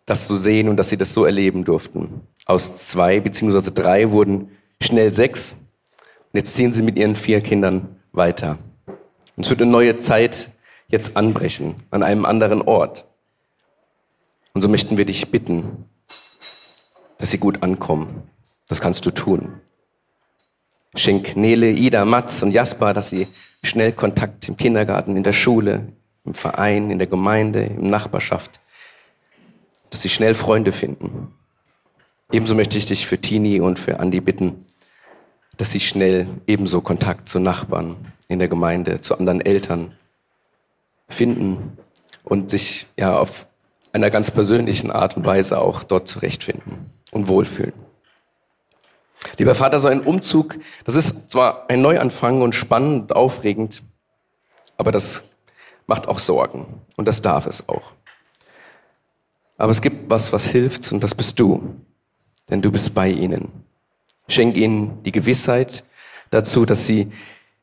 das 0.05 0.27
so 0.27 0.35
sehen 0.35 0.67
und 0.67 0.75
dass 0.75 0.89
sie 0.89 0.97
das 0.97 1.13
so 1.13 1.23
erleben 1.23 1.63
durften. 1.63 2.27
Aus 2.45 2.75
zwei 2.75 3.21
beziehungsweise 3.21 3.71
drei 3.71 4.11
wurden 4.11 4.51
schnell 4.81 5.13
sechs. 5.13 5.53
Und 6.33 6.37
jetzt 6.37 6.53
ziehen 6.53 6.73
sie 6.73 6.83
mit 6.83 6.97
ihren 6.97 7.15
vier 7.15 7.39
Kindern 7.39 7.95
weiter. 8.11 8.57
Und 9.37 9.45
es 9.45 9.49
wird 9.49 9.61
eine 9.61 9.71
neue 9.71 9.97
Zeit 9.99 10.51
jetzt 10.89 11.15
anbrechen, 11.15 11.75
an 11.91 12.03
einem 12.03 12.25
anderen 12.25 12.61
Ort. 12.61 13.05
Und 14.53 14.61
so 14.61 14.67
möchten 14.67 14.97
wir 14.97 15.05
dich 15.05 15.31
bitten, 15.31 15.85
dass 17.19 17.31
sie 17.31 17.37
gut 17.37 17.63
ankommen. 17.63 18.23
Das 18.67 18.81
kannst 18.81 19.05
du 19.05 19.11
tun. 19.11 19.61
Schenk 20.95 21.37
Nele, 21.37 21.71
Ida, 21.71 22.03
Mats 22.05 22.43
und 22.43 22.51
Jasper, 22.51 22.93
dass 22.93 23.09
sie 23.09 23.27
schnell 23.63 23.93
Kontakt 23.93 24.49
im 24.49 24.57
Kindergarten, 24.57 25.15
in 25.15 25.23
der 25.23 25.33
Schule, 25.33 25.87
im 26.25 26.33
Verein, 26.33 26.91
in 26.91 26.97
der 26.97 27.07
Gemeinde, 27.07 27.63
im 27.63 27.87
Nachbarschaft, 27.87 28.59
dass 29.89 30.01
sie 30.01 30.09
schnell 30.09 30.35
Freunde 30.35 30.71
finden. 30.71 31.33
Ebenso 32.31 32.55
möchte 32.55 32.77
ich 32.77 32.85
dich 32.85 33.07
für 33.07 33.19
Tini 33.19 33.59
und 33.59 33.79
für 33.79 33.99
Andi 33.99 34.21
bitten, 34.21 34.65
dass 35.57 35.71
sie 35.71 35.79
schnell 35.79 36.27
ebenso 36.47 36.81
Kontakt 36.81 37.27
zu 37.27 37.39
Nachbarn 37.39 38.13
in 38.27 38.39
der 38.39 38.47
Gemeinde, 38.47 39.01
zu 39.01 39.17
anderen 39.17 39.41
Eltern 39.41 39.93
finden 41.09 41.77
und 42.23 42.49
sich 42.49 42.87
ja 42.97 43.17
auf 43.17 43.47
einer 43.93 44.09
ganz 44.09 44.31
persönlichen 44.31 44.91
Art 44.91 45.17
und 45.17 45.25
Weise 45.25 45.59
auch 45.59 45.83
dort 45.83 46.07
zurechtfinden 46.07 46.91
und 47.11 47.27
wohlfühlen. 47.27 47.73
Lieber 49.37 49.55
Vater, 49.55 49.79
so 49.79 49.87
ein 49.87 50.01
Umzug, 50.01 50.57
das 50.83 50.95
ist 50.95 51.31
zwar 51.31 51.69
ein 51.69 51.81
Neuanfang 51.81 52.41
und 52.41 52.55
spannend 52.55 53.11
und 53.11 53.15
aufregend, 53.15 53.83
aber 54.77 54.91
das 54.91 55.31
macht 55.87 56.07
auch 56.07 56.19
Sorgen 56.19 56.65
und 56.95 57.07
das 57.07 57.21
darf 57.21 57.45
es 57.45 57.69
auch. 57.69 57.91
Aber 59.57 59.71
es 59.71 59.81
gibt 59.81 60.09
was, 60.09 60.33
was 60.33 60.47
hilft 60.47 60.91
und 60.91 61.03
das 61.03 61.13
bist 61.13 61.39
du, 61.39 61.75
denn 62.49 62.61
du 62.61 62.71
bist 62.71 62.93
bei 62.95 63.09
ihnen. 63.09 63.51
Schenk 64.27 64.55
ihnen 64.55 65.03
die 65.03 65.11
Gewissheit 65.11 65.83
dazu, 66.31 66.65
dass 66.65 66.85
sie 66.85 67.11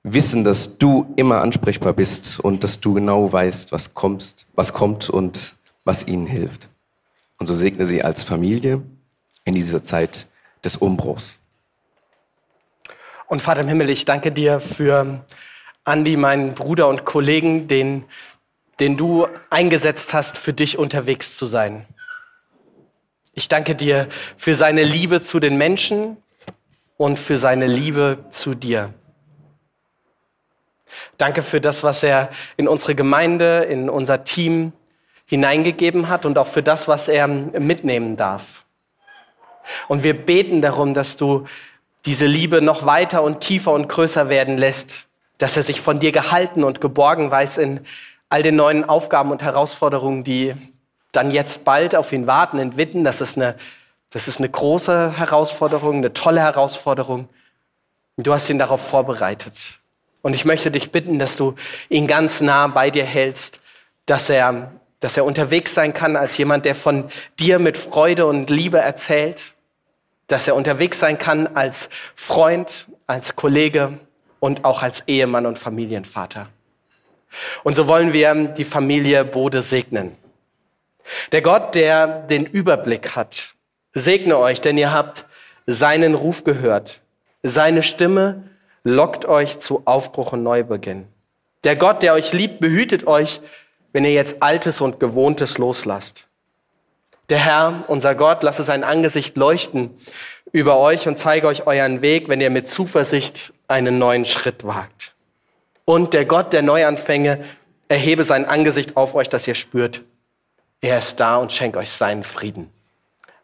wissen, 0.03 0.45
dass 0.45 0.79
du 0.79 1.13
immer 1.17 1.41
ansprechbar 1.41 1.93
bist 1.93 2.39
und 2.41 2.63
dass 2.63 2.81
du 2.81 2.95
genau 2.95 3.33
weißt, 3.33 3.73
was 3.73 3.95
kommt, 3.95 4.47
was 4.55 4.73
kommt 4.73 5.11
und 5.11 5.57
was 5.85 6.07
ihnen 6.07 6.27
hilft. 6.27 6.69
Und 7.39 7.47
so 7.47 7.55
segne 7.55 7.87
sie 7.87 8.03
als 8.03 8.23
Familie 8.23 8.83
in 9.45 9.55
dieser 9.55 9.83
Zeit 9.83 10.27
des 10.65 10.77
Umbruchs. 10.77 11.41
Und 13.29 13.43
Vater 13.43 13.61
im 13.61 13.69
Himmel, 13.69 13.91
ich 13.91 14.07
danke 14.07 14.33
dir 14.33 14.59
für 14.59 15.23
Andi, 15.85 16.17
meinen 16.17 16.55
Bruder 16.55 16.89
und 16.89 17.05
Kollegen, 17.05 17.69
den, 17.69 18.07
den 18.81 18.97
du 18.97 19.29
eingesetzt 19.51 20.15
hast, 20.15 20.39
für 20.39 20.55
dich 20.55 20.79
unterwegs 20.79 21.37
zu 21.37 21.45
sein. 21.45 21.85
Ich 23.35 23.49
danke 23.49 23.75
dir 23.75 24.09
für 24.39 24.55
seine 24.55 24.83
Liebe 24.83 25.23
zu 25.23 25.41
den 25.41 25.59
Menschen 25.59 26.17
und 26.97 27.19
für 27.19 27.37
seine 27.37 27.67
Liebe 27.67 28.25
zu 28.31 28.55
dir. 28.55 28.95
Danke 31.19 31.43
für 31.43 31.61
das, 31.61 31.85
was 31.85 32.03
er 32.03 32.31
in 32.57 32.67
unsere 32.67 32.95
Gemeinde, 32.95 33.65
in 33.65 33.91
unser 33.91 34.25
Team 34.25 34.73
hineingegeben 35.27 36.09
hat 36.09 36.25
und 36.25 36.39
auch 36.39 36.47
für 36.47 36.63
das, 36.63 36.89
was 36.89 37.09
er 37.09 37.29
mitnehmen 37.29 38.17
darf. 38.17 38.65
Und 39.87 40.03
wir 40.03 40.15
beten 40.15 40.63
darum, 40.63 40.95
dass 40.95 41.19
du 41.19 41.47
diese 42.05 42.27
Liebe 42.27 42.63
noch 42.63 42.87
weiter 42.87 43.23
und 43.23 43.41
tiefer 43.41 43.73
und 43.73 43.89
größer 43.89 44.29
werden 44.29 44.57
lässt, 44.57 45.07
dass 45.39 45.57
er 45.57 45.63
sich 45.63 45.81
von 45.81 46.01
dir 46.01 46.13
gehalten 46.13 46.65
und 46.65 46.81
geborgen 46.81 47.31
weiß 47.31 47.59
in 47.59 47.81
all 48.29 48.43
den 48.43 48.57
neuen 48.57 48.85
Aufgaben 48.85 49.31
und 49.31 49.43
Herausforderungen, 49.43 50.25
die 50.25 50.55
dann 51.13 51.31
jetzt 51.31 51.65
bald 51.65 51.95
auf 51.95 52.13
ihn 52.13 52.27
warten 52.27 52.59
in 52.59 52.77
Witten. 52.77 53.05
Das 53.05 53.21
ist 53.21 53.37
eine, 53.37 53.57
das 54.11 54.29
ist 54.29 54.39
eine 54.39 54.49
große 54.49 55.17
Herausforderung, 55.17 55.97
eine 55.97 56.13
tolle 56.13 56.41
Herausforderung. 56.41 57.29
Du 58.17 58.33
hast 58.33 58.51
ihn 58.51 58.59
darauf 58.59 58.87
vorbereitet. 58.87 59.79
Und 60.23 60.35
ich 60.35 60.45
möchte 60.45 60.71
dich 60.71 60.91
bitten, 60.91 61.19
dass 61.19 61.37
du 61.37 61.55
ihn 61.89 62.07
ganz 62.07 62.41
nah 62.41 62.67
bei 62.67 62.91
dir 62.91 63.05
hältst, 63.05 63.61
dass 64.07 64.29
er, 64.29 64.73
dass 65.01 65.17
er 65.17 65.25
unterwegs 65.25 65.75
sein 65.75 65.95
kann 65.95 66.17
als 66.17 66.37
jemand, 66.37 66.65
der 66.65 66.75
von 66.75 67.11
dir 67.39 67.59
mit 67.59 67.77
Freude 67.77 68.27
und 68.27 68.51
Liebe 68.51 68.79
erzählt, 68.79 69.55
dass 70.29 70.47
er 70.47 70.55
unterwegs 70.55 71.01
sein 71.01 71.19
kann 71.19 71.57
als 71.57 71.89
Freund, 72.15 72.87
als 73.07 73.35
Kollege 73.35 73.99
und 74.41 74.65
auch 74.65 74.83
als 74.83 75.03
Ehemann 75.07 75.47
und 75.47 75.59
Familienvater. 75.59 76.49
Und 77.65 77.75
so 77.75 77.89
wollen 77.89 78.13
wir 78.13 78.35
die 78.35 78.65
Familie 78.65 79.25
Bode 79.25 79.63
segnen. 79.63 80.17
Der 81.33 81.43
Gott, 81.43 81.75
der 81.75 82.07
den 82.07 82.47
Überblick 82.47 83.17
hat, 83.17 83.55
segne 83.93 84.39
euch, 84.39 84.61
denn 84.61 84.79
ihr 84.79 84.93
habt 84.93 85.27
seinen 85.67 86.15
Ruf 86.15 86.45
gehört. 86.45 87.01
Seine 87.43 87.83
Stimme 87.83 88.45
lockt 88.85 89.25
euch 89.27 89.59
zu 89.59 89.83
Aufbruch 89.87 90.33
und 90.33 90.43
Neubeginn. 90.43 91.07
Der 91.65 91.77
Gott, 91.77 92.03
der 92.03 92.15
euch 92.15 92.33
liebt, 92.33 92.61
behütet 92.61 93.07
euch, 93.07 93.41
wenn 93.93 94.05
ihr 94.05 94.13
jetzt 94.13 94.43
Altes 94.43 94.81
und 94.81 95.01
Gewohntes 95.01 95.59
loslasst. 95.59 96.28
Der 97.29 97.39
Herr, 97.39 97.85
unser 97.89 98.15
Gott, 98.15 98.43
lasse 98.43 98.65
sein 98.65 98.85
Angesicht 98.85 99.37
leuchten 99.37 99.91
über 100.53 100.79
euch 100.79 101.07
und 101.07 101.19
zeige 101.19 101.47
euch 101.47 101.67
euren 101.67 102.01
Weg, 102.01 102.29
wenn 102.29 102.41
ihr 102.41 102.51
mit 102.51 102.71
Zuversicht 102.71 103.53
einen 103.69 103.99
neuen 103.99 104.25
Schritt 104.25 104.65
wagt. 104.65 105.15
Und 105.85 106.15
der 106.15 106.25
Gott 106.25 106.53
der 106.53 106.63
Neuanfänge 106.63 107.45
erhebe 107.89 108.25
sein 108.25 108.47
Angesicht 108.47 108.97
auf 108.97 109.15
euch, 109.15 109.29
dass 109.29 109.47
ihr 109.47 109.55
spürt, 109.55 110.03
er 110.81 110.99
ist 110.99 111.19
da 111.21 111.37
und 111.37 111.53
schenkt 111.53 111.77
euch 111.77 111.91
seinen 111.91 112.25
Frieden. 112.25 112.71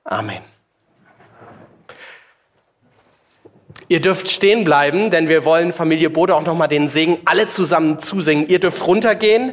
Amen. 0.04 0.42
Ihr 3.88 4.00
dürft 4.00 4.28
stehen 4.30 4.64
bleiben, 4.64 5.10
denn 5.10 5.28
wir 5.28 5.44
wollen 5.44 5.72
Familie 5.72 6.10
Bode 6.10 6.34
auch 6.34 6.44
nochmal 6.44 6.68
den 6.68 6.88
Segen 6.88 7.18
alle 7.24 7.46
zusammen 7.48 7.98
zusingen. 7.98 8.48
Ihr 8.48 8.58
dürft 8.58 8.86
runtergehen. 8.86 9.52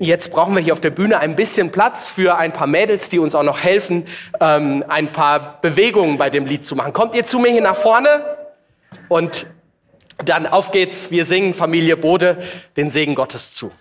Jetzt 0.00 0.30
brauchen 0.30 0.54
wir 0.54 0.62
hier 0.62 0.72
auf 0.72 0.80
der 0.80 0.90
Bühne 0.90 1.20
ein 1.20 1.36
bisschen 1.36 1.70
Platz 1.70 2.08
für 2.08 2.36
ein 2.36 2.52
paar 2.52 2.66
Mädels, 2.66 3.08
die 3.08 3.18
uns 3.18 3.34
auch 3.34 3.42
noch 3.42 3.62
helfen, 3.62 4.06
ähm, 4.40 4.84
ein 4.88 5.12
paar 5.12 5.60
Bewegungen 5.60 6.18
bei 6.18 6.30
dem 6.30 6.46
Lied 6.46 6.66
zu 6.66 6.74
machen. 6.74 6.92
Kommt 6.92 7.14
ihr 7.14 7.24
zu 7.24 7.38
mir 7.38 7.50
hier 7.50 7.62
nach 7.62 7.76
vorne? 7.76 8.36
Und 9.08 9.46
dann 10.24 10.46
auf 10.46 10.72
geht's. 10.72 11.10
Wir 11.10 11.24
singen 11.24 11.54
Familie 11.54 11.96
Bode 11.96 12.38
den 12.76 12.90
Segen 12.90 13.14
Gottes 13.14 13.52
zu. 13.52 13.72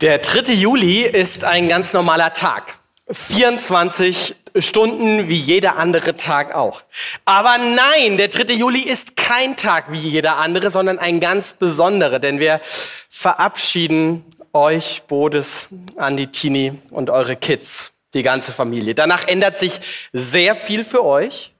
Der 0.00 0.18
3. 0.18 0.52
Juli 0.52 1.02
ist 1.02 1.44
ein 1.44 1.68
ganz 1.68 1.92
normaler 1.92 2.32
Tag. 2.32 2.74
24 3.10 4.34
Stunden 4.58 5.28
wie 5.28 5.36
jeder 5.36 5.76
andere 5.76 6.16
Tag 6.16 6.54
auch. 6.54 6.82
Aber 7.24 7.58
nein, 7.58 8.16
der 8.16 8.28
3. 8.28 8.54
Juli 8.54 8.80
ist 8.80 9.16
kein 9.16 9.56
Tag 9.56 9.92
wie 9.92 9.98
jeder 9.98 10.36
andere, 10.36 10.70
sondern 10.70 10.98
ein 10.98 11.20
ganz 11.20 11.52
besonderer, 11.52 12.18
denn 12.18 12.40
wir 12.40 12.60
verabschieden 13.08 14.24
euch, 14.52 15.02
Bodes, 15.06 15.68
Andi, 15.96 16.28
Tini 16.28 16.78
und 16.90 17.10
eure 17.10 17.36
Kids, 17.36 17.92
die 18.14 18.22
ganze 18.22 18.52
Familie. 18.52 18.94
Danach 18.94 19.28
ändert 19.28 19.58
sich 19.58 19.80
sehr 20.12 20.54
viel 20.54 20.84
für 20.84 21.04
euch 21.04 21.52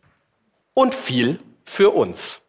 und 0.74 0.94
viel 0.94 1.38
für 1.64 1.90
uns. 1.90 2.40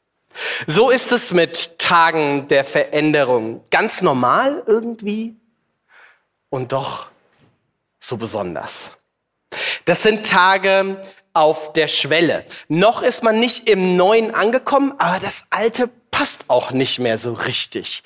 So 0.68 0.90
ist 0.90 1.12
es 1.12 1.34
mit 1.34 1.80
Tagen 1.80 2.48
der 2.48 2.64
Veränderung. 2.64 3.62
Ganz 3.72 4.02
normal 4.02 4.64
irgendwie 4.68 5.36
und 6.50 6.72
doch 6.72 7.08
so 8.00 8.18
besonders. 8.18 8.94
Das 9.86 10.04
sind 10.04 10.26
Tage 10.26 11.02
auf 11.34 11.74
der 11.74 11.88
Schwelle. 11.88 12.46
Noch 12.68 13.02
ist 13.02 13.24
man 13.24 13.40
nicht 13.40 13.70
im 13.70 13.96
Neuen 13.96 14.34
angekommen, 14.34 14.94
aber 14.98 15.20
das 15.20 15.46
Alte 15.50 15.90
passt 16.12 16.46
auch 16.48 16.72
nicht 16.72 17.00
mehr 17.00 17.18
so 17.18 17.34
richtig. 17.34 18.04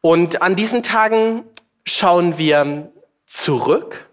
Und 0.00 0.42
an 0.42 0.54
diesen 0.54 0.82
Tagen 0.82 1.44
schauen 1.86 2.38
wir 2.38 2.92
zurück 3.26 4.08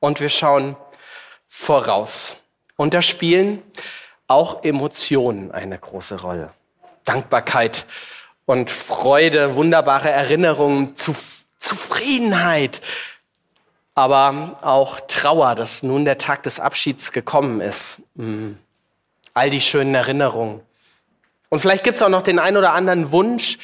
und 0.00 0.20
wir 0.20 0.28
schauen 0.28 0.76
voraus. 1.46 2.36
Und 2.76 2.94
da 2.94 3.02
spielen 3.02 3.62
auch 4.28 4.64
Emotionen 4.64 5.52
eine 5.52 5.78
große 5.78 6.20
Rolle. 6.20 6.52
Dankbarkeit 7.04 7.86
und 8.44 8.70
Freude, 8.70 9.56
wunderbare 9.56 10.10
Erinnerungen, 10.10 10.94
Zufriedenheit, 11.58 12.80
aber 13.96 14.58
auch 14.60 15.00
Trauer, 15.08 15.54
dass 15.54 15.82
nun 15.82 16.04
der 16.04 16.18
Tag 16.18 16.44
des 16.44 16.60
Abschieds 16.60 17.10
gekommen 17.10 17.60
ist. 17.60 18.02
Mm. 18.14 18.52
All 19.34 19.50
die 19.50 19.60
schönen 19.60 19.94
Erinnerungen. 19.94 20.60
Und 21.48 21.58
vielleicht 21.58 21.82
gibt 21.82 21.96
es 21.96 22.02
auch 22.02 22.10
noch 22.10 22.22
den 22.22 22.38
ein 22.38 22.56
oder 22.56 22.74
anderen 22.74 23.10
Wunsch, 23.10 23.58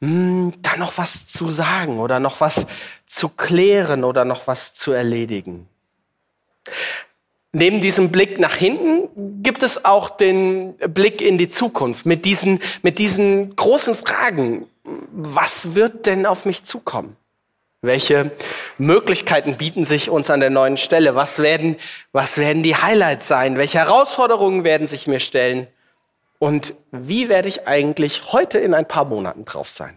mm, 0.00 0.50
da 0.60 0.76
noch 0.76 0.98
was 0.98 1.26
zu 1.26 1.48
sagen 1.48 2.00
oder 2.00 2.20
noch 2.20 2.40
was 2.40 2.66
zu 3.06 3.30
klären 3.30 4.04
oder 4.04 4.26
noch 4.26 4.46
was 4.46 4.74
zu 4.74 4.92
erledigen. 4.92 5.66
Neben 7.52 7.80
diesem 7.80 8.12
Blick 8.12 8.38
nach 8.38 8.54
hinten 8.54 9.42
gibt 9.42 9.62
es 9.62 9.86
auch 9.86 10.10
den 10.10 10.74
Blick 10.76 11.22
in 11.22 11.38
die 11.38 11.48
Zukunft 11.48 12.04
mit 12.04 12.26
diesen, 12.26 12.60
mit 12.82 12.98
diesen 12.98 13.56
großen 13.56 13.94
Fragen. 13.94 14.66
Was 15.12 15.74
wird 15.74 16.04
denn 16.04 16.26
auf 16.26 16.44
mich 16.44 16.64
zukommen? 16.64 17.16
Welche 17.80 18.32
Möglichkeiten 18.78 19.56
bieten 19.56 19.84
sich 19.84 20.10
uns 20.10 20.30
an 20.30 20.40
der 20.40 20.50
neuen 20.50 20.76
Stelle? 20.76 21.14
Was 21.14 21.38
werden, 21.38 21.76
was 22.10 22.36
werden 22.36 22.64
die 22.64 22.74
Highlights 22.74 23.28
sein? 23.28 23.56
Welche 23.56 23.78
Herausforderungen 23.78 24.64
werden 24.64 24.88
sich 24.88 25.06
mir 25.06 25.20
stellen? 25.20 25.68
Und 26.40 26.74
wie 26.90 27.28
werde 27.28 27.46
ich 27.46 27.68
eigentlich 27.68 28.32
heute 28.32 28.58
in 28.58 28.74
ein 28.74 28.88
paar 28.88 29.04
Monaten 29.04 29.44
drauf 29.44 29.68
sein? 29.68 29.96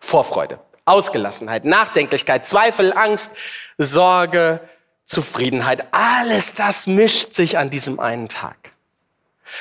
Vorfreude, 0.00 0.58
Ausgelassenheit, 0.86 1.66
Nachdenklichkeit, 1.66 2.46
Zweifel, 2.46 2.94
Angst, 2.94 3.32
Sorge, 3.76 4.60
Zufriedenheit. 5.04 5.84
Alles 5.90 6.54
das 6.54 6.86
mischt 6.86 7.34
sich 7.34 7.58
an 7.58 7.68
diesem 7.68 8.00
einen 8.00 8.30
Tag. 8.30 8.56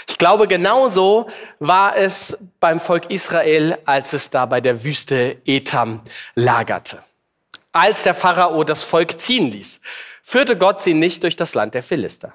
Ich 0.07 0.17
glaube, 0.17 0.47
genauso 0.47 1.27
war 1.59 1.97
es 1.97 2.37
beim 2.61 2.79
Volk 2.79 3.11
Israel, 3.11 3.77
als 3.83 4.13
es 4.13 4.29
da 4.29 4.45
bei 4.45 4.61
der 4.61 4.85
Wüste 4.85 5.35
Etam 5.45 6.01
lagerte 6.33 7.03
als 7.71 8.03
der 8.03 8.13
Pharao 8.13 8.63
das 8.63 8.83
Volk 8.83 9.19
ziehen 9.19 9.51
ließ, 9.51 9.81
führte 10.23 10.57
Gott 10.57 10.81
sie 10.81 10.93
nicht 10.93 11.23
durch 11.23 11.35
das 11.35 11.55
Land 11.55 11.73
der 11.73 11.83
Philister. 11.83 12.33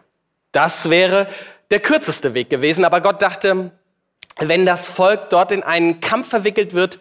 Das 0.53 0.91
wäre 0.91 1.29
der 1.71 1.81
kürzeste 1.81 2.35
Weg 2.35 2.51
gewesen, 2.51 2.85
aber 2.85 3.01
Gott 3.01 3.23
dachte, 3.23 3.73
wenn 4.39 4.67
das 4.67 4.89
Volk 4.89 5.31
dort 5.31 5.53
in 5.53 5.63
einen 5.63 6.01
Kampf 6.01 6.29
verwickelt 6.29 6.75
wird, 6.75 6.99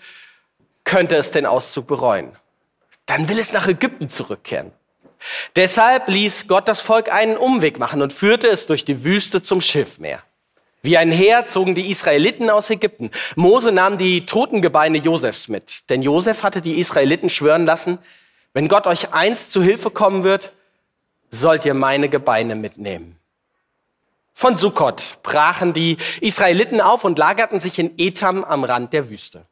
könnte 0.83 1.15
es 1.15 1.31
den 1.31 1.45
Auszug 1.45 1.87
bereuen. 1.87 2.31
Dann 3.05 3.29
will 3.29 3.39
es 3.39 3.53
nach 3.53 3.67
Ägypten 3.67 4.09
zurückkehren. 4.09 4.71
Deshalb 5.55 6.07
ließ 6.07 6.47
Gott 6.47 6.67
das 6.67 6.81
Volk 6.81 7.11
einen 7.11 7.37
Umweg 7.37 7.79
machen 7.79 8.01
und 8.01 8.13
führte 8.13 8.47
es 8.47 8.67
durch 8.67 8.85
die 8.85 9.03
Wüste 9.03 9.41
zum 9.41 9.61
Schilfmeer. 9.61 10.21
Wie 10.81 10.97
ein 10.97 11.11
Heer 11.11 11.47
zogen 11.47 11.73
die 11.73 11.89
Israeliten 11.89 12.49
aus 12.49 12.69
Ägypten. 12.69 13.09
Mose 13.35 13.71
nahm 13.71 13.97
die 13.97 14.25
Totengebeine 14.27 14.99
Josefs 14.99 15.47
mit, 15.47 15.89
denn 15.89 16.03
Josef 16.03 16.43
hatte 16.43 16.61
die 16.61 16.79
Israeliten 16.79 17.29
schwören 17.29 17.65
lassen, 17.65 17.97
wenn 18.55 18.69
Gott 18.69 18.87
euch 18.87 19.13
einst 19.13 19.51
zu 19.51 19.61
Hilfe 19.61 19.91
kommen 19.91 20.23
wird, 20.23 20.53
sollt 21.29 21.65
ihr 21.65 21.73
meine 21.73 22.07
Gebeine 22.07 22.55
mitnehmen. 22.55 23.19
Von 24.33 24.55
Sukkot 24.55 25.17
brachen 25.23 25.73
die 25.73 25.97
Israeliten 26.21 26.79
auf 26.79 27.03
und 27.03 27.19
lagerten 27.19 27.59
sich 27.59 27.77
in 27.79 27.93
Etam 27.97 28.45
am 28.45 28.63
Rand 28.63 28.93
der 28.93 29.09
Wüste. 29.09 29.43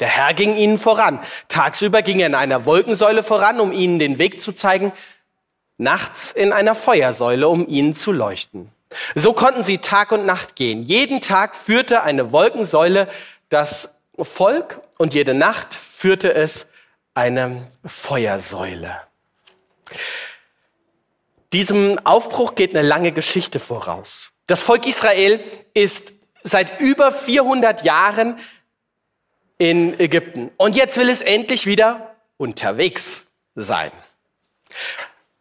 Der 0.00 0.08
Herr 0.08 0.32
ging 0.32 0.56
ihnen 0.56 0.78
voran. 0.78 1.20
Tagsüber 1.48 2.00
ging 2.00 2.20
er 2.20 2.26
in 2.28 2.34
einer 2.34 2.64
Wolkensäule 2.64 3.22
voran, 3.22 3.60
um 3.60 3.70
ihnen 3.70 3.98
den 3.98 4.18
Weg 4.18 4.40
zu 4.40 4.52
zeigen, 4.52 4.92
nachts 5.76 6.32
in 6.32 6.54
einer 6.54 6.74
Feuersäule, 6.74 7.48
um 7.48 7.68
ihnen 7.68 7.94
zu 7.94 8.12
leuchten. 8.12 8.72
So 9.14 9.34
konnten 9.34 9.62
sie 9.62 9.78
Tag 9.78 10.10
und 10.10 10.24
Nacht 10.24 10.56
gehen. 10.56 10.82
Jeden 10.82 11.20
Tag 11.20 11.54
führte 11.54 12.02
eine 12.02 12.32
Wolkensäule 12.32 13.08
das 13.50 13.90
Volk 14.18 14.80
und 14.96 15.12
jede 15.12 15.34
Nacht 15.34 15.74
führte 15.74 16.32
es 16.32 16.66
eine 17.18 17.66
Feuersäule. 17.84 18.96
Diesem 21.52 21.98
Aufbruch 22.06 22.54
geht 22.54 22.76
eine 22.76 22.86
lange 22.86 23.10
Geschichte 23.10 23.58
voraus. 23.58 24.30
Das 24.46 24.62
Volk 24.62 24.86
Israel 24.86 25.40
ist 25.74 26.12
seit 26.42 26.80
über 26.80 27.10
400 27.10 27.82
Jahren 27.82 28.38
in 29.58 29.98
Ägypten 29.98 30.52
und 30.58 30.76
jetzt 30.76 30.96
will 30.96 31.08
es 31.08 31.20
endlich 31.20 31.66
wieder 31.66 32.14
unterwegs 32.36 33.24
sein. 33.56 33.90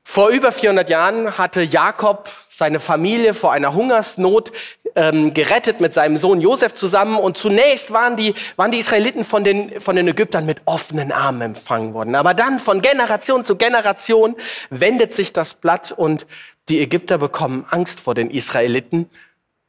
Vor 0.10 0.30
über 0.30 0.54
400 0.54 0.89
Jahren 0.89 1.38
hatte 1.38 1.62
Jakob 1.62 2.30
seine 2.48 2.80
Familie 2.80 3.34
vor 3.34 3.52
einer 3.52 3.74
Hungersnot 3.74 4.54
ähm, 4.96 5.34
gerettet 5.34 5.82
mit 5.82 5.93
seinem 5.93 6.15
Sohn 6.15 6.39
Josef 6.39 6.74
zusammen. 6.74 7.17
Und 7.17 7.36
zunächst 7.38 7.91
waren 7.91 8.15
die, 8.15 8.34
waren 8.56 8.72
die 8.72 8.80
Israeliten 8.80 9.26
von 9.26 9.43
den, 9.43 9.82
von 9.82 9.98
den 9.98 10.08
Ägyptern 10.08 10.46
mit 10.46 10.62
offenen 10.63 11.12
Armen 11.12 11.41
empfangen 11.41 11.93
worden. 11.93 12.15
Aber 12.15 12.34
dann 12.34 12.58
von 12.60 12.82
Generation 12.82 13.43
zu 13.43 13.58
Generation 13.58 14.38
wendet 14.70 15.13
sich 15.13 15.34
das 15.34 15.56
Blatt 15.56 15.91
und 15.91 16.26
die 16.70 16.80
Ägypter 16.80 17.17
bekommen 17.17 17.65
Angst 17.70 18.00
vor 18.00 18.15
den 18.15 18.32
Israeliten 18.32 19.10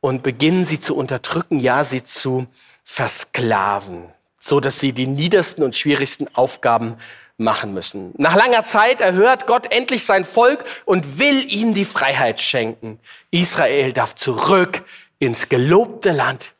und 0.01 0.23
beginnen 0.23 0.65
sie 0.65 0.81
zu 0.81 0.95
unterdrücken, 0.95 1.59
ja, 1.59 1.83
sie 1.83 2.05
zu 2.05 2.47
versklaven, 2.85 4.05
so 4.39 4.61
dass 4.61 4.79
sie 4.79 4.93
die 4.93 5.09
niedersten 5.09 5.65
und 5.65 5.75
schwierigsten 5.75 6.29
Aufgaben 6.37 6.97
machen 7.39 7.73
müssen. 7.73 8.13
Nach 8.19 8.35
langer 8.35 8.65
Zeit 8.65 9.01
erhört 9.01 9.47
Gott 9.47 9.73
endlich 9.73 10.05
sein 10.05 10.25
Volk 10.25 10.65
und 10.85 11.19
will 11.19 11.51
ihnen 11.51 11.73
die 11.73 11.85
Freiheit 11.85 12.41
schenken. 12.41 12.99
Israel 13.31 13.93
darf 13.93 14.15
zurück 14.17 14.83
ins 15.21 15.49
gelobte 15.49 16.11
Land, 16.11 16.55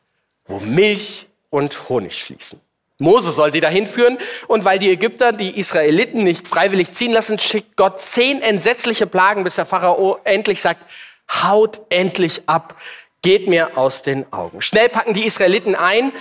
wo 0.45 0.59
Milch 0.59 1.27
und 1.49 1.89
Honig 1.89 2.23
fließen. 2.23 2.59
Mose 2.97 3.31
soll 3.31 3.53
sie 3.53 3.61
dahin 3.61 3.87
führen 3.87 4.17
und 4.47 4.65
weil 4.65 4.79
die 4.79 4.89
Ägypter 4.89 5.31
die 5.31 5.57
Israeliten 5.57 6.23
nicht 6.23 6.47
freiwillig 6.47 6.91
ziehen 6.91 7.13
lassen, 7.13 7.39
schickt 7.39 7.77
Gott 7.77 8.01
zehn 8.01 8.41
entsetzliche 8.41 9.07
Plagen, 9.07 9.43
bis 9.43 9.55
der 9.55 9.65
Pharao 9.65 10.19
endlich 10.23 10.61
sagt, 10.61 10.83
haut 11.29 11.81
endlich 11.89 12.41
ab, 12.47 12.75
geht 13.21 13.47
mir 13.47 13.77
aus 13.77 14.01
den 14.01 14.31
Augen. 14.33 14.61
Schnell 14.61 14.89
packen 14.89 15.13
die 15.13 15.25
Israeliten 15.25 15.75
ein 15.75 16.11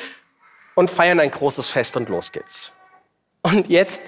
und 0.74 0.90
feiern 0.90 1.18
ein 1.18 1.30
großes 1.30 1.70
Fest 1.70 1.96
und 1.96 2.08
los 2.08 2.30
geht's. 2.30 2.72
Und 3.42 3.68
jetzt 3.68 4.00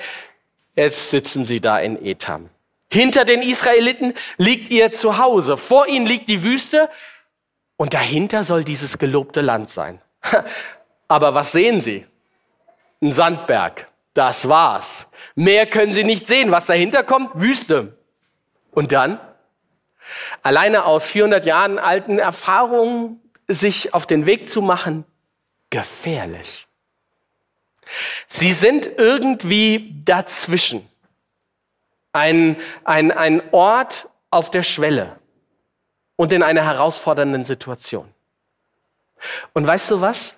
Jetzt 0.81 1.11
sitzen 1.11 1.45
sie 1.45 1.61
da 1.61 1.79
in 1.79 2.03
Etam. 2.03 2.49
Hinter 2.91 3.27
den 3.27 3.43
Israeliten 3.43 4.15
liegt 4.39 4.73
ihr 4.73 4.91
Zuhause. 4.91 5.59
Vor 5.59 5.87
ihnen 5.87 6.07
liegt 6.07 6.27
die 6.27 6.43
Wüste 6.43 6.89
und 7.77 7.93
dahinter 7.93 8.45
soll 8.45 8.65
dieses 8.65 8.97
gelobte 8.97 9.43
Land 9.43 9.69
sein. 9.69 10.01
Aber 11.09 11.35
was 11.35 11.53
sehen 11.53 11.83
sie? 11.83 12.07
Ein 13.03 13.13
Sandberg. 13.13 13.89
Das 14.15 14.49
war's. 14.49 15.07
Mehr 15.35 15.67
können 15.67 15.93
sie 15.93 16.03
nicht 16.03 16.27
sehen. 16.27 16.51
Was 16.51 16.65
dahinter 16.65 17.03
kommt? 17.03 17.29
Wüste. 17.35 17.99
Und 18.71 18.93
dann? 18.93 19.21
Alleine 20.43 20.87
aus 20.87 21.11
400 21.11 21.45
Jahren 21.45 21.79
alten 21.79 22.19
Erfahrungen 22.19 23.21
sich 23.49 23.93
auf 23.93 24.07
den 24.07 24.25
Weg 24.25 24.49
zu 24.49 24.63
machen, 24.63 25.05
gefährlich. 25.69 26.67
Sie 28.29 28.53
sind 28.53 28.87
irgendwie 28.99 30.03
dazwischen. 30.05 30.89
Ein, 32.13 32.57
ein, 32.85 33.13
ein 33.13 33.43
Ort 33.53 34.09
auf 34.31 34.51
der 34.51 34.63
Schwelle 34.63 35.19
und 36.17 36.33
in 36.33 36.43
einer 36.43 36.65
herausfordernden 36.65 37.45
Situation. 37.45 38.09
Und 39.53 39.67
weißt 39.67 39.91
du 39.91 40.01
was? 40.01 40.37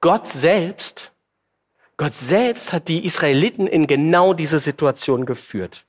Gott 0.00 0.28
selbst, 0.28 1.12
Gott 1.96 2.14
selbst 2.14 2.72
hat 2.72 2.88
die 2.88 3.04
Israeliten 3.04 3.66
in 3.66 3.86
genau 3.86 4.34
diese 4.34 4.58
Situation 4.58 5.26
geführt. 5.26 5.84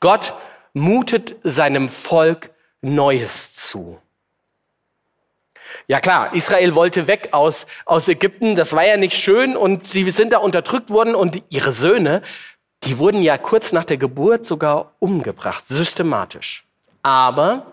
Gott 0.00 0.32
mutet 0.72 1.36
seinem 1.42 1.88
Volk 1.88 2.50
Neues 2.80 3.54
zu. 3.54 4.00
Ja 5.90 6.00
klar, 6.00 6.34
Israel 6.34 6.74
wollte 6.74 7.06
weg 7.06 7.30
aus, 7.32 7.66
aus 7.86 8.08
Ägypten, 8.08 8.54
das 8.54 8.74
war 8.74 8.86
ja 8.86 8.98
nicht 8.98 9.14
schön 9.14 9.56
und 9.56 9.86
sie 9.86 10.10
sind 10.10 10.34
da 10.34 10.38
unterdrückt 10.38 10.90
worden 10.90 11.14
und 11.14 11.42
ihre 11.48 11.72
Söhne, 11.72 12.20
die 12.84 12.98
wurden 12.98 13.22
ja 13.22 13.38
kurz 13.38 13.72
nach 13.72 13.86
der 13.86 13.96
Geburt 13.96 14.44
sogar 14.44 14.92
umgebracht, 14.98 15.66
systematisch. 15.66 16.66
Aber 17.02 17.68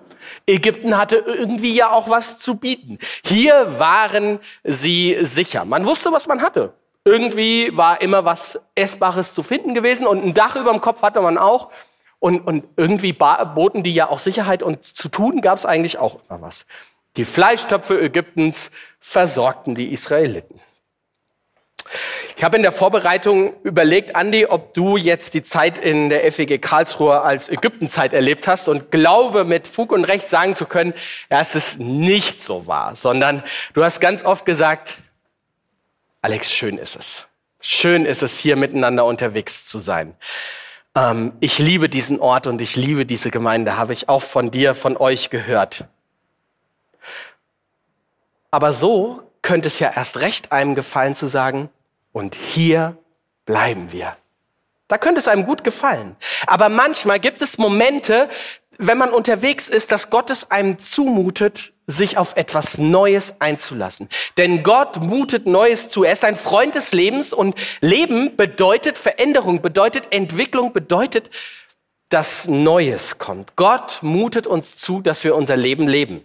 Ägypten 0.47 0.97
hatte 0.97 1.17
irgendwie 1.17 1.75
ja 1.75 1.91
auch 1.91 2.09
was 2.09 2.39
zu 2.39 2.55
bieten. 2.55 2.99
Hier 3.25 3.79
waren 3.79 4.39
sie 4.63 5.17
sicher. 5.19 5.65
Man 5.65 5.85
wusste, 5.85 6.13
was 6.13 6.25
man 6.25 6.41
hatte. 6.41 6.73
Irgendwie 7.03 7.75
war 7.75 7.99
immer 7.99 8.23
was 8.23 8.57
Essbares 8.75 9.33
zu 9.33 9.43
finden 9.43 9.73
gewesen 9.73 10.07
und 10.07 10.23
ein 10.23 10.33
Dach 10.33 10.55
über 10.55 10.71
dem 10.71 10.79
Kopf 10.79 11.01
hatte 11.01 11.19
man 11.19 11.37
auch. 11.37 11.69
Und, 12.19 12.47
und 12.47 12.63
irgendwie 12.77 13.11
boten 13.11 13.83
die 13.83 13.93
ja 13.93 14.09
auch 14.09 14.19
Sicherheit 14.19 14.63
und 14.63 14.85
zu 14.85 15.09
tun 15.09 15.41
gab 15.41 15.57
es 15.57 15.65
eigentlich 15.65 15.97
auch 15.97 16.19
immer 16.29 16.41
was. 16.41 16.65
Die 17.17 17.25
Fleischtöpfe 17.25 17.99
Ägyptens 18.01 18.71
versorgten 18.99 19.75
die 19.75 19.93
Israeliten. 19.93 20.59
Ich 22.37 22.43
habe 22.43 22.57
in 22.57 22.63
der 22.63 22.73
Vorbereitung 22.73 23.53
überlegt, 23.63 24.15
Andi, 24.15 24.45
ob 24.45 24.73
du 24.73 24.97
jetzt 24.97 25.35
die 25.35 25.43
Zeit 25.43 25.77
in 25.77 26.09
der 26.09 26.29
FEG 26.31 26.61
Karlsruhe 26.61 27.21
als 27.21 27.47
Ägyptenzeit 27.47 28.11
erlebt 28.11 28.47
hast 28.47 28.67
und 28.67 28.91
glaube 28.91 29.45
mit 29.45 29.67
Fug 29.67 29.93
und 29.93 30.03
Recht 30.03 30.27
sagen 30.27 30.55
zu 30.55 30.65
können, 30.65 30.93
ja, 31.29 31.39
es 31.39 31.77
nicht 31.77 32.43
so 32.43 32.67
wahr, 32.67 32.95
sondern 32.95 33.41
du 33.73 33.83
hast 33.83 34.01
ganz 34.01 34.25
oft 34.25 34.45
gesagt, 34.45 34.97
Alex, 36.21 36.51
schön 36.51 36.77
ist 36.77 36.97
es. 36.97 37.27
Schön 37.61 38.05
ist 38.05 38.21
es, 38.21 38.37
hier 38.37 38.57
miteinander 38.57 39.05
unterwegs 39.05 39.65
zu 39.65 39.79
sein. 39.79 40.15
Ähm, 40.93 41.33
ich 41.39 41.57
liebe 41.57 41.87
diesen 41.87 42.19
Ort 42.19 42.47
und 42.47 42.61
ich 42.61 42.75
liebe 42.75 43.05
diese 43.05 43.31
Gemeinde, 43.31 43.77
habe 43.77 43.93
ich 43.93 44.09
auch 44.09 44.21
von 44.21 44.51
dir, 44.51 44.75
von 44.75 44.97
euch 44.97 45.29
gehört. 45.29 45.85
Aber 48.55 48.71
so 48.71 49.21
könnte 49.41 49.67
es 49.67 49.79
ja 49.79 49.91
erst 49.93 50.15
recht 50.15 50.53
einem 50.53 50.75
gefallen 50.75 51.13
zu 51.13 51.27
sagen, 51.27 51.69
und 52.13 52.35
hier 52.35 52.95
bleiben 53.45 53.91
wir. 53.91 54.15
Da 54.87 54.97
könnte 54.97 55.19
es 55.19 55.27
einem 55.27 55.45
gut 55.45 55.65
gefallen. 55.65 56.15
Aber 56.47 56.69
manchmal 56.69 57.19
gibt 57.19 57.41
es 57.41 57.57
Momente, 57.57 58.29
wenn 58.77 58.97
man 58.97 59.09
unterwegs 59.09 59.67
ist, 59.67 59.91
dass 59.91 60.09
Gott 60.09 60.29
es 60.29 60.51
einem 60.51 60.79
zumutet, 60.79 61.73
sich 61.85 62.17
auf 62.17 62.37
etwas 62.37 62.77
Neues 62.77 63.33
einzulassen. 63.39 64.07
Denn 64.37 64.63
Gott 64.63 65.01
mutet 65.01 65.47
Neues 65.47 65.89
zu. 65.89 66.05
Er 66.05 66.13
ist 66.13 66.23
ein 66.23 66.37
Freund 66.37 66.75
des 66.75 66.93
Lebens 66.93 67.33
und 67.33 67.55
Leben 67.81 68.37
bedeutet 68.37 68.97
Veränderung, 68.97 69.61
bedeutet 69.61 70.13
Entwicklung, 70.13 70.71
bedeutet, 70.71 71.29
dass 72.07 72.47
Neues 72.47 73.17
kommt. 73.17 73.57
Gott 73.57 73.99
mutet 74.01 74.47
uns 74.47 74.77
zu, 74.77 75.01
dass 75.01 75.25
wir 75.25 75.35
unser 75.35 75.57
Leben 75.57 75.89
leben. 75.89 76.23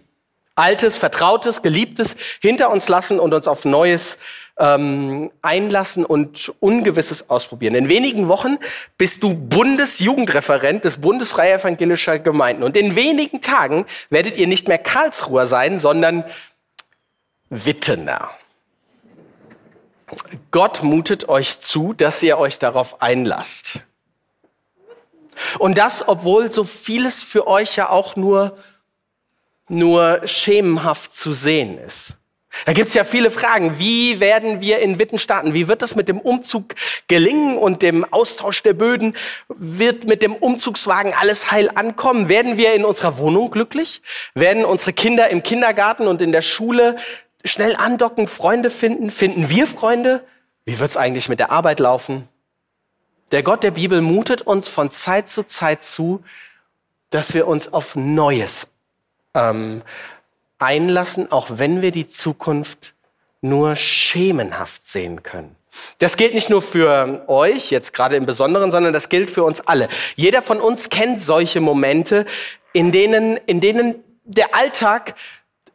Altes, 0.61 0.97
Vertrautes, 0.97 1.61
Geliebtes 1.61 2.15
hinter 2.39 2.71
uns 2.71 2.87
lassen 2.87 3.19
und 3.19 3.33
uns 3.33 3.47
auf 3.47 3.65
Neues 3.65 4.17
ähm, 4.59 5.31
einlassen 5.41 6.05
und 6.05 6.53
Ungewisses 6.59 7.29
ausprobieren. 7.29 7.73
In 7.73 7.89
wenigen 7.89 8.27
Wochen 8.27 8.57
bist 8.97 9.23
du 9.23 9.33
Bundesjugendreferent 9.33 10.85
des 10.85 11.01
Bundesfreie 11.01 11.53
Evangelischer 11.53 12.19
Gemeinden. 12.19 12.61
Und 12.61 12.77
in 12.77 12.95
wenigen 12.95 13.41
Tagen 13.41 13.85
werdet 14.11 14.37
ihr 14.37 14.45
nicht 14.45 14.67
mehr 14.67 14.77
Karlsruher 14.77 15.47
sein, 15.47 15.79
sondern 15.79 16.23
Wittener. 17.49 18.29
Gott 20.51 20.83
mutet 20.83 21.27
euch 21.27 21.59
zu, 21.59 21.93
dass 21.93 22.21
ihr 22.21 22.37
euch 22.37 22.59
darauf 22.59 23.01
einlasst. 23.01 23.79
Und 25.57 25.77
das, 25.77 26.07
obwohl 26.07 26.51
so 26.51 26.65
vieles 26.65 27.23
für 27.23 27.47
euch 27.47 27.77
ja 27.77 27.89
auch 27.89 28.15
nur, 28.15 28.57
nur 29.69 30.21
schemenhaft 30.25 31.15
zu 31.15 31.33
sehen 31.33 31.77
ist. 31.77 32.15
Da 32.65 32.73
gibt's 32.73 32.93
ja 32.93 33.03
viele 33.03 33.31
Fragen. 33.31 33.79
Wie 33.79 34.19
werden 34.19 34.59
wir 34.59 34.79
in 34.79 34.99
Witten 34.99 35.17
starten? 35.17 35.53
Wie 35.53 35.67
wird 35.67 35.81
das 35.81 35.95
mit 35.95 36.09
dem 36.09 36.19
Umzug 36.19 36.75
gelingen 37.07 37.57
und 37.57 37.81
dem 37.81 38.03
Austausch 38.11 38.61
der 38.61 38.73
Böden? 38.73 39.15
Wird 39.47 40.05
mit 40.05 40.21
dem 40.21 40.35
Umzugswagen 40.35 41.13
alles 41.13 41.51
heil 41.51 41.71
ankommen? 41.73 42.29
Werden 42.29 42.57
wir 42.57 42.73
in 42.73 42.83
unserer 42.83 43.17
Wohnung 43.17 43.51
glücklich? 43.51 44.01
Werden 44.35 44.65
unsere 44.65 44.93
Kinder 44.93 45.29
im 45.29 45.43
Kindergarten 45.43 46.07
und 46.07 46.21
in 46.21 46.31
der 46.31 46.41
Schule 46.41 46.97
schnell 47.45 47.75
andocken, 47.75 48.27
Freunde 48.27 48.69
finden? 48.69 49.11
Finden 49.11 49.49
wir 49.49 49.65
Freunde? 49.65 50.23
Wie 50.65 50.79
wird's 50.79 50.97
eigentlich 50.97 51.29
mit 51.29 51.39
der 51.39 51.51
Arbeit 51.51 51.79
laufen? 51.79 52.27
Der 53.31 53.43
Gott 53.43 53.63
der 53.63 53.71
Bibel 53.71 54.01
mutet 54.01 54.41
uns 54.41 54.67
von 54.67 54.91
Zeit 54.91 55.29
zu 55.29 55.43
Zeit 55.43 55.85
zu, 55.85 56.21
dass 57.11 57.33
wir 57.33 57.47
uns 57.47 57.71
auf 57.71 57.95
Neues 57.95 58.67
ähm, 59.33 59.81
einlassen, 60.59 61.31
auch 61.31 61.47
wenn 61.51 61.81
wir 61.81 61.91
die 61.91 62.07
Zukunft 62.07 62.93
nur 63.41 63.75
schemenhaft 63.75 64.87
sehen 64.87 65.23
können. 65.23 65.55
Das 65.99 66.17
gilt 66.17 66.33
nicht 66.33 66.49
nur 66.49 66.61
für 66.61 67.23
euch, 67.27 67.71
jetzt 67.71 67.93
gerade 67.93 68.15
im 68.15 68.25
Besonderen, 68.25 68.71
sondern 68.71 68.93
das 68.93 69.09
gilt 69.09 69.29
für 69.29 69.43
uns 69.43 69.61
alle. 69.61 69.87
Jeder 70.15 70.41
von 70.41 70.59
uns 70.59 70.89
kennt 70.89 71.21
solche 71.21 71.61
Momente, 71.61 72.25
in 72.73 72.91
denen, 72.91 73.37
in 73.37 73.61
denen 73.61 73.95
der 74.23 74.53
Alltag, 74.53 75.15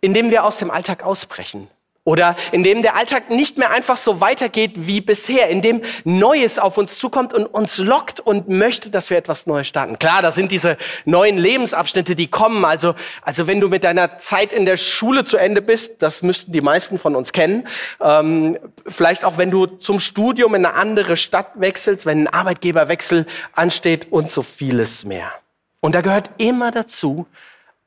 in 0.01 0.15
dem 0.15 0.31
wir 0.31 0.45
aus 0.45 0.59
dem 0.59 0.71
Alltag 0.71 1.03
ausbrechen. 1.03 1.71
Oder 2.07 2.37
in 2.53 2.63
dem 2.63 2.83
der 2.83 2.95
Alltag 2.95 3.31
nicht 3.31 3.59
mehr 3.59 3.73
einfach 3.73 3.97
so 3.97 4.21
weitergeht 4.21 4.75
wie 4.77 5.01
bisher, 5.01 5.49
in 5.49 5.61
dem 5.61 5.83
Neues 6.05 6.61
auf 6.61 6.79
uns 6.79 7.01
zukommt 7.01 7.35
und 7.35 7.47
uns 7.47 7.79
lockt 7.79 8.21
und 8.21 8.49
möchte, 8.49 8.91
dass 8.91 9.11
wir 9.11 9.19
etwas 9.19 9.47
Neues 9.47 9.67
starten. 9.67 9.99
Klar, 9.99 10.23
da 10.23 10.31
sind 10.31 10.53
diese 10.53 10.77
neuen 11.05 11.37
Lebensabschnitte, 11.37 12.15
die 12.15 12.29
kommen. 12.29 12.65
Also, 12.65 12.95
also 13.23 13.49
wenn 13.49 13.59
du 13.59 13.69
mit 13.69 13.83
deiner 13.83 14.19
Zeit 14.19 14.53
in 14.53 14.67
der 14.67 14.77
Schule 14.77 15.25
zu 15.25 15.37
Ende 15.37 15.61
bist, 15.61 16.01
das 16.01 16.23
müssten 16.23 16.53
die 16.53 16.61
meisten 16.61 16.97
von 16.97 17.17
uns 17.17 17.33
kennen. 17.33 17.67
Ähm, 18.01 18.57
vielleicht 18.87 19.25
auch, 19.25 19.37
wenn 19.37 19.51
du 19.51 19.67
zum 19.67 19.99
Studium 19.99 20.55
in 20.55 20.65
eine 20.65 20.77
andere 20.77 21.17
Stadt 21.17 21.55
wechselst, 21.57 22.07
wenn 22.07 22.29
ein 22.29 22.33
Arbeitgeberwechsel 22.33 23.27
ansteht 23.53 24.13
und 24.13 24.31
so 24.31 24.43
vieles 24.43 25.05
mehr. 25.05 25.33
Und 25.81 25.97
da 25.97 26.03
gehört 26.03 26.31
immer 26.39 26.71
dazu, 26.71 27.27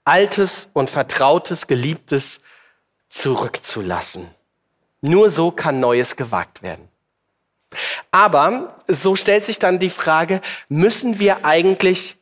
altes 0.04 0.68
und 0.74 0.90
vertrautes, 0.90 1.68
geliebtes 1.68 2.42
zurückzulassen. 3.10 4.30
Nur 5.02 5.30
so 5.30 5.52
kann 5.52 5.80
Neues 5.80 6.16
gewagt 6.16 6.62
werden. 6.62 6.88
Aber 8.12 8.76
so 8.88 9.16
stellt 9.16 9.46
sich 9.46 9.60
dann 9.60 9.80
die 9.80 9.90
Frage, 9.90 10.42
müssen 10.68 11.20
wir 11.20 11.46
eigentlich 11.46 12.16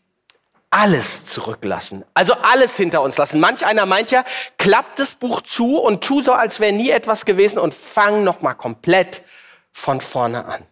alles 0.69 1.26
zurücklassen? 1.26 2.04
Also 2.13 2.34
alles 2.34 2.76
hinter 2.76 3.02
uns 3.02 3.17
lassen. 3.17 3.39
Manch 3.39 3.65
einer 3.65 3.86
meint 3.86 4.12
ja, 4.12 4.26
klapp 4.58 4.95
das 4.97 5.15
Buch 5.15 5.41
zu 5.41 5.78
und 5.78 6.04
tu 6.04 6.21
so, 6.21 6.34
als 6.34 6.60
wäre 6.60 6.73
nie 6.73 6.89
etwas 6.89 7.26
gewesen 7.26 7.60
und 7.60 7.73
fang 7.73 8.23
nochmal 8.23 8.56
komplett 8.56 9.21
von 9.71 10.02
vorne 10.02 10.45
an. 10.45 10.65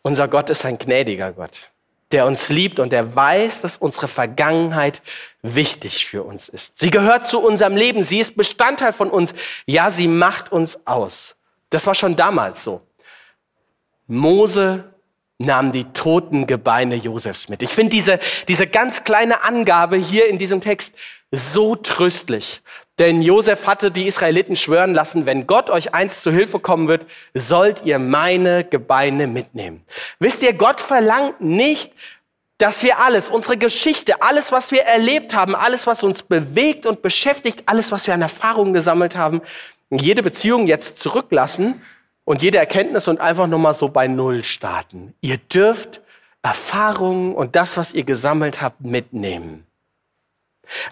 Unser 0.00 0.28
Gott 0.28 0.50
ist 0.50 0.64
ein 0.64 0.78
gnädiger 0.78 1.32
Gott 1.32 1.71
der 2.12 2.26
uns 2.26 2.48
liebt 2.48 2.78
und 2.78 2.92
der 2.92 3.14
weiß, 3.14 3.60
dass 3.60 3.78
unsere 3.78 4.08
Vergangenheit 4.08 5.02
wichtig 5.42 6.06
für 6.06 6.22
uns 6.22 6.48
ist. 6.48 6.78
Sie 6.78 6.90
gehört 6.90 7.26
zu 7.26 7.40
unserem 7.40 7.76
Leben, 7.76 8.04
sie 8.04 8.20
ist 8.20 8.36
Bestandteil 8.36 8.92
von 8.92 9.10
uns. 9.10 9.34
Ja, 9.66 9.90
sie 9.90 10.08
macht 10.08 10.52
uns 10.52 10.86
aus. 10.86 11.34
Das 11.70 11.86
war 11.86 11.94
schon 11.94 12.16
damals 12.16 12.64
so. 12.64 12.82
Mose 14.06 14.92
nahm 15.38 15.72
die 15.72 15.84
toten 15.84 16.46
Gebeine 16.46 16.94
Josefs 16.94 17.48
mit. 17.48 17.62
Ich 17.62 17.70
finde 17.70 17.90
diese, 17.90 18.18
diese 18.48 18.66
ganz 18.66 19.04
kleine 19.04 19.42
Angabe 19.42 19.96
hier 19.96 20.28
in 20.28 20.38
diesem 20.38 20.60
Text 20.60 20.94
so 21.30 21.74
tröstlich. 21.74 22.62
Denn 23.02 23.20
Josef 23.20 23.66
hatte 23.66 23.90
die 23.90 24.06
Israeliten 24.06 24.54
schwören 24.54 24.94
lassen, 24.94 25.26
wenn 25.26 25.48
Gott 25.48 25.70
euch 25.70 25.92
einst 25.92 26.22
zu 26.22 26.30
Hilfe 26.30 26.60
kommen 26.60 26.86
wird, 26.86 27.04
sollt 27.34 27.82
ihr 27.84 27.98
meine 27.98 28.62
Gebeine 28.62 29.26
mitnehmen. 29.26 29.82
Wisst 30.20 30.40
ihr, 30.44 30.52
Gott 30.52 30.80
verlangt 30.80 31.40
nicht, 31.40 31.92
dass 32.58 32.84
wir 32.84 33.00
alles, 33.00 33.28
unsere 33.28 33.56
Geschichte, 33.56 34.22
alles, 34.22 34.52
was 34.52 34.70
wir 34.70 34.82
erlebt 34.82 35.34
haben, 35.34 35.56
alles, 35.56 35.88
was 35.88 36.04
uns 36.04 36.22
bewegt 36.22 36.86
und 36.86 37.02
beschäftigt, 37.02 37.64
alles, 37.66 37.90
was 37.90 38.06
wir 38.06 38.14
an 38.14 38.22
Erfahrungen 38.22 38.72
gesammelt 38.72 39.16
haben, 39.16 39.40
jede 39.90 40.22
Beziehung 40.22 40.68
jetzt 40.68 40.96
zurücklassen 40.96 41.82
und 42.24 42.40
jede 42.40 42.58
Erkenntnis 42.58 43.08
und 43.08 43.20
einfach 43.20 43.48
nochmal 43.48 43.74
so 43.74 43.88
bei 43.88 44.06
Null 44.06 44.44
starten. 44.44 45.12
Ihr 45.22 45.38
dürft 45.38 46.02
Erfahrungen 46.42 47.34
und 47.34 47.56
das, 47.56 47.76
was 47.76 47.94
ihr 47.94 48.04
gesammelt 48.04 48.62
habt, 48.62 48.80
mitnehmen. 48.82 49.66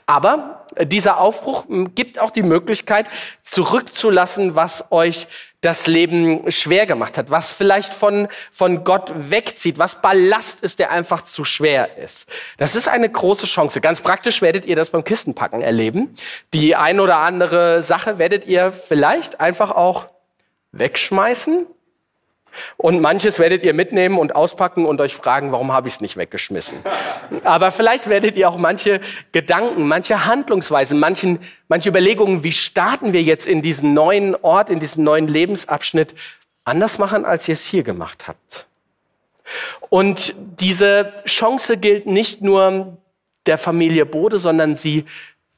Aber 0.07 0.67
dieser 0.83 1.19
Aufbruch 1.19 1.65
gibt 1.95 2.19
auch 2.19 2.31
die 2.31 2.43
Möglichkeit, 2.43 3.07
zurückzulassen, 3.43 4.57
was 4.57 4.91
euch 4.91 5.27
das 5.61 5.87
Leben 5.87 6.51
schwer 6.51 6.87
gemacht 6.87 7.19
hat, 7.19 7.31
was 7.31 7.53
vielleicht 7.53 7.95
von, 7.95 8.29
von 8.51 8.83
Gott 8.83 9.13
wegzieht, 9.15 9.79
was 9.79 10.01
Ballast 10.01 10.63
ist, 10.63 10.79
der 10.79 10.91
einfach 10.91 11.23
zu 11.23 11.45
schwer 11.45 11.99
ist. 11.99 12.27
Das 12.57 12.75
ist 12.75 12.89
eine 12.89 13.11
große 13.11 13.47
Chance. 13.47 13.81
Ganz 13.83 14.01
praktisch 14.01 14.41
werdet 14.41 14.65
ihr 14.65 14.77
das 14.77 14.91
beim 14.91 15.05
Kistenpacken 15.05 15.61
erleben. 15.61 16.15
Die 16.55 16.77
ein 16.77 16.99
oder 16.99 17.19
andere 17.19 17.83
Sache 17.83 18.19
werdet 18.19 18.47
ihr 18.47 18.73
vielleicht 18.73 19.41
einfach 19.41 19.71
auch 19.71 20.07
wegschmeißen 20.73 21.67
Und 22.77 23.01
manches 23.01 23.39
werdet 23.39 23.65
ihr 23.65 23.75
mitnehmen 23.75 24.19
und 24.19 24.35
auspacken 24.35 24.87
und 24.87 25.01
euch 25.01 25.15
fragen, 25.15 25.53
warum 25.53 25.73
habe 25.73 25.89
ich 25.89 25.95
es 25.95 26.01
nicht 26.01 26.17
weggeschmissen. 26.17 26.79
Aber 27.45 27.71
vielleicht 27.71 28.09
werdet 28.09 28.37
ihr 28.37 28.49
auch 28.49 28.59
manche 28.59 29.01
Gedanken, 29.33 29.87
manche 29.87 30.27
Handlungsweisen, 30.27 30.99
manchen, 30.99 31.39
manche 31.69 31.89
Überlegungen, 31.89 32.45
wie 32.45 32.53
starten 32.53 33.13
wir 33.13 33.23
jetzt 33.23 33.47
in 33.47 33.63
diesen 33.63 33.95
neuen 33.95 34.37
Ort, 34.43 34.71
in 34.71 34.81
diesen 34.81 35.05
neuen 35.05 35.29
Lebensabschnitt, 35.29 36.15
anders 36.65 36.99
machen, 36.99 37.25
als 37.25 37.49
ihr 37.49 37.55
es 37.55 37.67
hier 37.67 37.83
gemacht 37.83 38.29
habt. 38.29 38.67
Und 39.89 40.35
diese 40.37 41.13
Chance 41.27 41.77
gilt 41.77 42.07
nicht 42.07 42.43
nur 42.43 42.99
der 43.47 43.59
Familie 43.59 44.07
Bode, 44.07 44.39
sondern 44.39 44.77
sie 44.77 45.05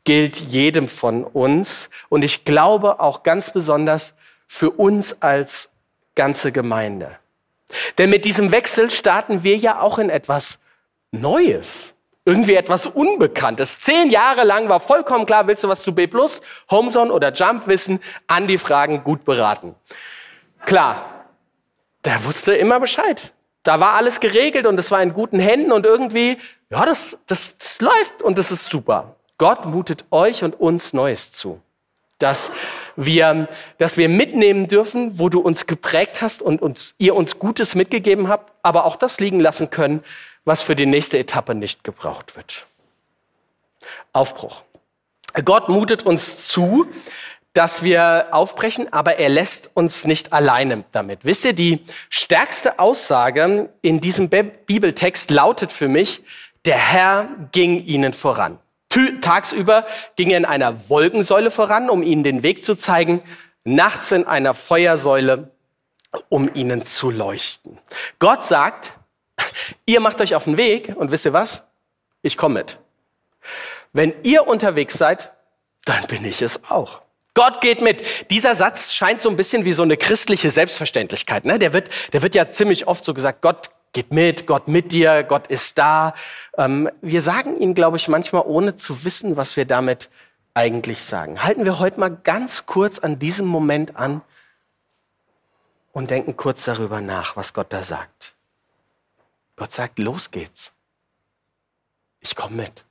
gilt 0.05 0.37
jedem 0.37 0.89
von 0.89 1.25
uns. 1.25 1.91
Und 2.09 2.23
ich 2.23 2.45
glaube 2.45 3.01
auch 3.01 3.23
ganz 3.23 3.53
besonders 3.53 4.15
für 4.47 4.71
uns 4.71 5.21
als 5.21 5.72
ganze 6.15 6.53
Gemeinde. 6.53 7.19
Denn 7.99 8.11
mit 8.11 8.25
diesem 8.25 8.53
Wechsel 8.53 8.91
starten 8.91 9.43
wir 9.45 9.57
ja 9.57 9.81
auch 9.81 9.99
in 9.99 10.11
etwas 10.11 10.59
Neues. 11.11 11.95
Irgendwie 12.25 12.55
etwas 12.55 12.87
Unbekanntes. 12.87 13.81
Zehn 13.81 14.11
Jahre 14.11 14.45
lang 14.45 14.69
war 14.69 14.79
vollkommen 14.79 15.27
klar, 15.27 15.47
willst 15.49 15.65
du 15.65 15.69
was 15.69 15.83
zu 15.83 15.93
B+, 15.93 16.09
Homezone 16.71 17.13
oder 17.13 17.33
Jump 17.33 17.67
wissen? 17.67 17.99
An 18.29 18.47
die 18.47 18.59
Fragen 18.59 19.03
gut 19.03 19.25
beraten. 19.25 19.75
Klar, 20.65 21.27
der 22.05 22.25
wusste 22.25 22.55
immer 22.55 22.79
Bescheid. 22.79 23.33
Da 23.65 23.81
war 23.81 23.95
alles 23.95 24.21
geregelt 24.21 24.67
und 24.67 24.79
es 24.79 24.91
war 24.91 25.03
in 25.03 25.13
guten 25.13 25.39
Händen 25.39 25.73
und 25.73 25.85
irgendwie, 25.87 26.39
ja, 26.71 26.85
das, 26.85 27.19
das, 27.27 27.59
das 27.59 27.81
läuft 27.81 28.23
und 28.23 28.39
das 28.39 28.51
ist 28.51 28.69
super. 28.69 29.17
Gott 29.39 29.67
mutet 29.67 30.05
euch 30.11 30.45
und 30.45 30.59
uns 30.61 30.93
Neues 30.93 31.33
zu. 31.33 31.61
Dass 32.23 32.53
wir, 32.97 33.49
dass 33.79 33.97
wir 33.97 34.09
mitnehmen 34.09 34.69
dürfen, 34.69 35.19
wo 35.19 35.29
du 35.29 35.41
uns 35.41 35.67
geprägt 35.67 36.23
hast 36.23 36.43
und 36.43 36.63
uns, 36.63 36.95
ihr 36.99 37.15
uns 37.15 37.39
Gutes 37.39 37.75
mitgegeben 37.75 38.29
habt, 38.29 38.53
aber 38.63 38.85
auch 38.85 38.97
das 38.97 39.21
liegen 39.21 39.41
lassen 39.41 39.71
können, 39.71 40.03
was 40.45 40.63
für 40.63 40.77
die 40.77 40.87
nächste 40.87 41.19
Etappe 41.19 41.55
nicht 41.55 41.85
gebraucht 41.85 42.37
wird. 42.37 42.67
Aufbruch. 44.13 44.63
Gott 45.45 45.69
mutet 45.69 46.03
uns 46.03 46.47
zu, 46.47 46.87
dass 47.55 47.83
wir 47.83 48.29
aufbrechen, 48.31 48.93
aber 48.93 49.17
er 49.17 49.29
lässt 49.29 49.71
uns 49.75 50.07
nicht 50.07 50.33
alleine 50.33 50.85
damit. 50.93 51.25
Wisst 51.25 51.45
ihr, 51.45 51.53
die 51.53 51.85
stärkste 52.09 52.79
Aussage 52.79 53.71
in 53.83 54.01
diesem 54.01 54.29
Bibeltext 54.29 55.31
lautet 55.31 55.73
für 55.73 55.89
mich, 55.89 56.23
der 56.65 56.79
Herr 56.79 57.29
ging 57.53 57.85
ihnen 57.85 58.13
voran. 58.13 58.59
Tagsüber 59.21 59.87
ging 60.17 60.31
er 60.31 60.39
in 60.39 60.45
einer 60.45 60.89
Wolkensäule 60.89 61.51
voran, 61.51 61.91
um 61.91 62.03
ihnen 62.03 62.25
den 62.25 62.43
Weg 62.43 62.65
zu 62.65 62.75
zeigen, 62.75 63.23
nachts 63.65 64.13
in 64.13 64.27
einer 64.27 64.55
Feuersäule, 64.55 65.51
um 66.29 66.51
ihnen 66.55 66.85
zu 66.85 67.11
leuchten. 67.11 67.79
Gott 68.19 68.45
sagt, 68.45 68.95
ihr 69.87 70.01
macht 70.01 70.21
euch 70.21 70.35
auf 70.35 70.45
den 70.45 70.57
Weg 70.57 70.95
und 70.97 71.11
wisst 71.11 71.25
ihr 71.25 71.33
was? 71.33 71.63
Ich 72.23 72.37
komme 72.37 72.61
mit. 72.61 72.79
Wenn 73.93 74.15
ihr 74.23 74.47
unterwegs 74.47 74.95
seid, 74.95 75.33
dann 75.85 76.07
bin 76.07 76.25
ich 76.25 76.43
es 76.43 76.71
auch. 76.71 77.03
Gott 77.35 77.61
geht 77.61 77.81
mit. 77.81 78.31
Dieser 78.31 78.55
Satz 78.55 78.93
scheint 78.93 79.23
so 79.23 79.31
ein 79.31 79.37
bisschen 79.37 79.65
wie 79.65 79.73
so 79.73 79.83
eine 79.83 79.97
christliche 79.97 80.51
Selbstverständlichkeit. 80.51 81.45
Ne? 81.47 81.59
Der, 81.59 81.73
wird, 81.73 81.89
der 82.13 82.23
wird 82.23 82.35
ja 82.35 82.51
ziemlich 82.51 82.87
oft 82.87 83.05
so 83.05 83.15
gesagt, 83.15 83.41
Gott 83.41 83.71
geht 83.93 84.13
mit, 84.13 84.47
Gott 84.47 84.69
mit 84.69 84.93
dir, 84.93 85.23
Gott 85.23 85.47
ist 85.47 85.79
da. 85.79 86.15
Ähm, 86.57 86.91
wir 87.01 87.23
sagen 87.23 87.59
ihn, 87.59 87.75
glaube 87.75 87.97
ich, 87.97 88.09
manchmal 88.09 88.43
ohne 88.45 88.77
zu 88.77 89.05
wissen, 89.05 89.37
was 89.37 89.57
wir 89.57 89.65
damit 89.65 90.11
eigentlich 90.55 91.03
sagen. 91.03 91.43
Halten 91.43 91.65
wir 91.65 91.79
heute 91.79 92.01
mal 92.01 92.11
ganz 92.11 92.67
kurz 92.67 92.99
an 92.99 93.19
diesem 93.19 93.47
Moment 93.47 93.97
an 93.97 94.23
und 95.93 96.11
denken 96.11 96.37
kurz 96.37 96.65
darüber 96.65 97.01
nach, 97.01 97.37
was 97.37 97.55
Gott 97.55 97.73
da 97.73 97.83
sagt. 97.83 98.35
Gott 99.57 99.73
sagt, 99.73 99.99
los 99.99 100.31
geht's. 100.31 100.73
Ich 102.21 102.35
komme 102.37 102.57
mit. 102.57 102.85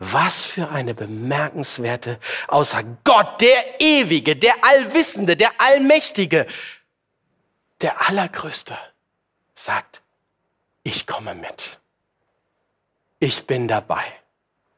Was 0.00 0.44
für 0.44 0.68
eine 0.68 0.94
bemerkenswerte 0.94 2.20
Aussage. 2.46 2.96
Gott, 3.04 3.40
der 3.40 3.80
Ewige, 3.80 4.36
der 4.36 4.54
Allwissende, 4.62 5.36
der 5.36 5.50
Allmächtige, 5.58 6.46
der 7.80 8.08
Allergrößte, 8.08 8.76
sagt, 9.58 10.02
ich 10.82 11.06
komme 11.06 11.34
mit. 11.34 11.78
Ich 13.18 13.46
bin 13.46 13.68
dabei. 13.68 14.04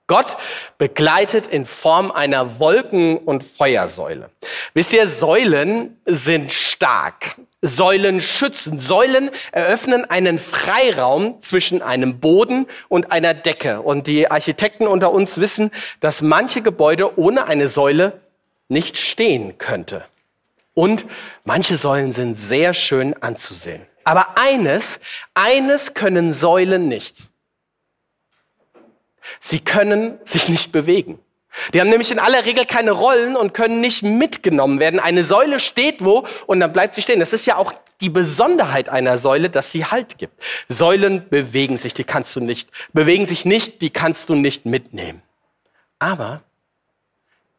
Gott 0.07 0.37
begleitet 0.77 1.47
in 1.47 1.67
Form 1.67 2.11
einer 2.11 2.59
Wolken- 2.59 3.19
und 3.19 3.45
Feuersäule. 3.45 4.31
Wisst 4.75 4.93
ihr, 4.93 5.07
Säulen 5.07 6.01
sind 6.05 6.51
stark. 6.51 7.37
Säulen 7.63 8.21
schützen. 8.21 8.81
Säulen 8.81 9.31
eröffnen 9.53 10.05
einen 10.05 10.39
Freiraum 10.39 11.41
zwischen 11.41 11.81
einem 11.81 12.19
Boden 12.19 12.67
und 12.89 13.13
einer 13.13 13.35
Decke. 13.35 13.83
Und 13.83 14.09
die 14.09 14.29
Architekten 14.29 14.89
unter 14.89 15.13
uns 15.13 15.39
wissen, 15.39 15.71
dass 16.01 16.23
manche 16.23 16.63
Gebäude 16.63 17.17
ohne 17.17 17.47
eine 17.47 17.69
Säule 17.69 18.21
nicht 18.69 18.97
stehen 18.97 19.59
könnte. 19.59 20.05
Und 20.75 21.05
manche 21.45 21.77
Säulen 21.77 22.11
sind 22.11 22.35
sehr 22.35 22.75
schön 22.75 23.15
anzusehen. 23.23 23.87
Aber 24.05 24.39
eines, 24.39 25.01
eines 25.35 25.95
können 25.95 26.33
Säulen 26.33 26.89
nicht. 26.89 27.29
Sie 29.39 29.61
können 29.61 30.19
sich 30.25 30.49
nicht 30.49 30.73
bewegen. 30.73 31.19
Die 31.75 31.81
haben 31.81 31.91
nämlich 31.91 32.11
in 32.11 32.19
aller 32.19 32.45
Regel 32.45 32.65
keine 32.65 32.93
Rollen 32.93 33.37
und 33.37 33.55
können 33.55 33.81
nicht 33.81 34.03
mitgenommen 34.03 34.79
werden. 34.79 35.01
Eine 35.01 35.25
Säule 35.25 35.61
steht 35.61 36.05
wo 36.05 36.27
und 36.47 36.61
dann 36.61 36.73
bleibt 36.73 36.95
sie 36.95 37.03
stehen. 37.03 37.21
Das 37.21 37.33
ist 37.33 37.47
ja 37.47 37.57
auch 37.57 37.73
die 38.01 38.09
Besonderheit 38.09 38.89
einer 38.89 39.19
Säule, 39.19 39.51
dass 39.51 39.73
sie 39.73 39.85
Halt 39.85 40.17
gibt. 40.19 40.41
Säulen 40.69 41.29
bewegen 41.29 41.77
sich, 41.77 41.93
die 41.93 42.05
kannst 42.05 42.35
du 42.37 42.41
nicht, 42.41 42.71
bewegen 42.93 43.27
sich 43.27 43.45
nicht, 43.45 43.83
die 43.83 43.91
kannst 43.91 44.29
du 44.29 44.35
nicht 44.35 44.65
mitnehmen. 44.65 45.23
Aber 45.99 46.43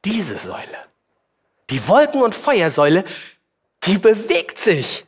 diese 0.06 0.38
Säule, 0.38 0.78
die 1.70 1.88
Wolken- 1.88 2.24
und 2.24 2.34
Feuersäule, 2.34 3.04
die 3.84 3.98
bewegt 3.98 4.58
sich. 4.58 5.06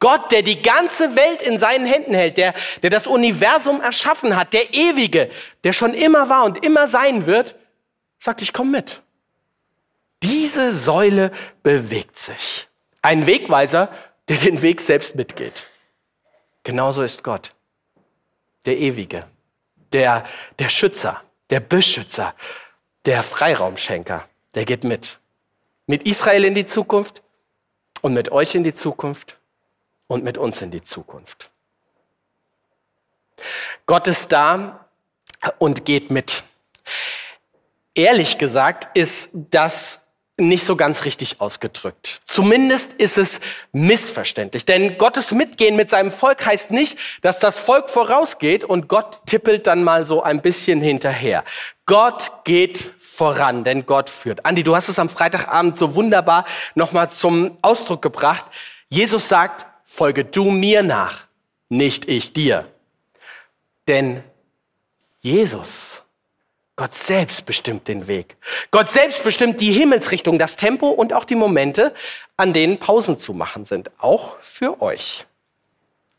Gott, 0.00 0.30
der 0.30 0.42
die 0.42 0.62
ganze 0.62 1.16
Welt 1.16 1.42
in 1.42 1.58
seinen 1.58 1.86
Händen 1.86 2.14
hält, 2.14 2.36
der, 2.36 2.54
der 2.82 2.90
das 2.90 3.06
Universum 3.06 3.80
erschaffen 3.80 4.36
hat, 4.36 4.52
der 4.52 4.72
Ewige, 4.72 5.30
der 5.64 5.72
schon 5.72 5.94
immer 5.94 6.28
war 6.28 6.44
und 6.44 6.64
immer 6.64 6.86
sein 6.86 7.26
wird, 7.26 7.56
sagt, 8.18 8.42
ich 8.42 8.52
komme 8.52 8.70
mit. 8.70 9.02
Diese 10.22 10.72
Säule 10.72 11.32
bewegt 11.62 12.18
sich. 12.18 12.68
Ein 13.02 13.26
Wegweiser, 13.26 13.88
der 14.28 14.36
den 14.36 14.62
Weg 14.62 14.80
selbst 14.80 15.14
mitgeht. 15.14 15.68
Genauso 16.64 17.02
ist 17.02 17.22
Gott. 17.24 17.54
Der 18.66 18.76
Ewige, 18.76 19.24
der, 19.92 20.24
der 20.58 20.68
Schützer, 20.68 21.22
der 21.50 21.60
Beschützer, 21.60 22.34
der 23.06 23.22
Freiraumschenker, 23.22 24.28
der 24.54 24.64
geht 24.64 24.84
mit. 24.84 25.18
Mit 25.86 26.02
Israel 26.06 26.44
in 26.44 26.54
die 26.54 26.66
Zukunft 26.66 27.22
und 28.02 28.12
mit 28.12 28.30
euch 28.30 28.54
in 28.54 28.64
die 28.64 28.74
Zukunft 28.74 29.37
und 30.08 30.24
mit 30.24 30.36
uns 30.36 30.60
in 30.60 30.72
die 30.72 30.82
Zukunft. 30.82 31.50
Gott 33.86 34.08
ist 34.08 34.32
da 34.32 34.86
und 35.58 35.84
geht 35.84 36.10
mit. 36.10 36.42
Ehrlich 37.94 38.38
gesagt 38.38 38.96
ist 38.96 39.30
das 39.32 40.00
nicht 40.40 40.64
so 40.64 40.76
ganz 40.76 41.04
richtig 41.04 41.40
ausgedrückt. 41.40 42.20
Zumindest 42.24 42.92
ist 42.92 43.18
es 43.18 43.40
missverständlich. 43.72 44.64
Denn 44.64 44.96
Gottes 44.96 45.32
Mitgehen 45.32 45.74
mit 45.74 45.90
seinem 45.90 46.12
Volk 46.12 46.46
heißt 46.46 46.70
nicht, 46.70 46.96
dass 47.22 47.40
das 47.40 47.58
Volk 47.58 47.90
vorausgeht 47.90 48.62
und 48.62 48.88
Gott 48.88 49.20
tippelt 49.26 49.66
dann 49.66 49.82
mal 49.82 50.06
so 50.06 50.22
ein 50.22 50.40
bisschen 50.40 50.80
hinterher. 50.80 51.44
Gott 51.86 52.30
geht 52.44 52.94
voran, 53.00 53.64
denn 53.64 53.84
Gott 53.84 54.10
führt. 54.10 54.46
Andi, 54.46 54.62
du 54.62 54.76
hast 54.76 54.88
es 54.88 55.00
am 55.00 55.08
Freitagabend 55.08 55.76
so 55.76 55.96
wunderbar 55.96 56.44
nochmal 56.76 57.10
zum 57.10 57.58
Ausdruck 57.62 58.00
gebracht. 58.00 58.46
Jesus 58.88 59.28
sagt, 59.28 59.66
folge 59.88 60.24
du 60.26 60.50
mir 60.50 60.82
nach, 60.82 61.24
nicht 61.70 62.08
ich 62.08 62.34
dir. 62.34 62.66
Denn 63.88 64.22
Jesus, 65.20 66.04
Gott 66.76 66.94
selbst 66.94 67.46
bestimmt 67.46 67.88
den 67.88 68.06
Weg. 68.06 68.36
Gott 68.70 68.90
selbst 68.90 69.24
bestimmt 69.24 69.60
die 69.60 69.72
Himmelsrichtung, 69.72 70.38
das 70.38 70.56
Tempo 70.56 70.90
und 70.90 71.12
auch 71.14 71.24
die 71.24 71.34
Momente, 71.34 71.94
an 72.36 72.52
denen 72.52 72.78
Pausen 72.78 73.18
zu 73.18 73.32
machen 73.32 73.64
sind, 73.64 73.90
auch 73.98 74.36
für 74.40 74.80
euch. 74.82 75.26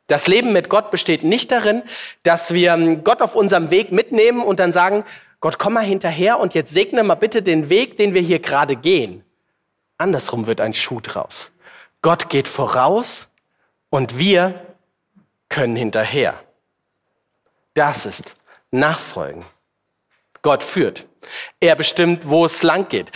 Das 0.08 0.28
Leben 0.28 0.52
mit 0.52 0.68
Gott 0.68 0.90
besteht 0.90 1.24
nicht 1.24 1.52
darin, 1.52 1.84
dass 2.24 2.54
wir 2.54 2.76
Gott 3.04 3.22
auf 3.22 3.36
unserem 3.36 3.70
Weg 3.70 3.92
mitnehmen 3.92 4.42
und 4.42 4.60
dann 4.60 4.74
sagen, 4.74 5.06
Gott, 5.40 5.60
komm 5.60 5.74
mal 5.74 5.86
hinterher 5.86 6.40
und 6.40 6.56
jetzt 6.56 6.74
segne 6.74 7.04
mal 7.04 7.16
bitte 7.16 7.44
den 7.44 7.70
Weg, 7.70 7.98
den 7.98 8.16
wir 8.16 8.22
hier 8.22 8.40
gerade 8.40 8.76
gehen. 8.76 9.24
Andersrum 10.00 10.48
wird 10.48 10.60
ein 10.60 10.74
Schuh 10.74 11.00
draus. 11.00 11.52
Gott 12.02 12.30
geht 12.30 12.48
voraus 12.48 13.29
und 13.90 14.18
wir 14.18 14.76
können 15.50 15.76
hinterher. 15.76 16.44
Das 17.74 18.06
ist 18.06 18.36
Nachfolgen. 18.72 19.46
Gott 20.42 20.64
führt. 20.64 21.08
Er 21.60 21.76
bestimmt, 21.76 22.28
wo 22.30 22.46
es 22.46 22.64
lang 22.64 22.88
geht. 22.88 23.12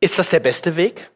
Ist 0.00 0.18
das 0.18 0.30
der 0.30 0.40
beste 0.40 0.76
Weg? 0.76 1.10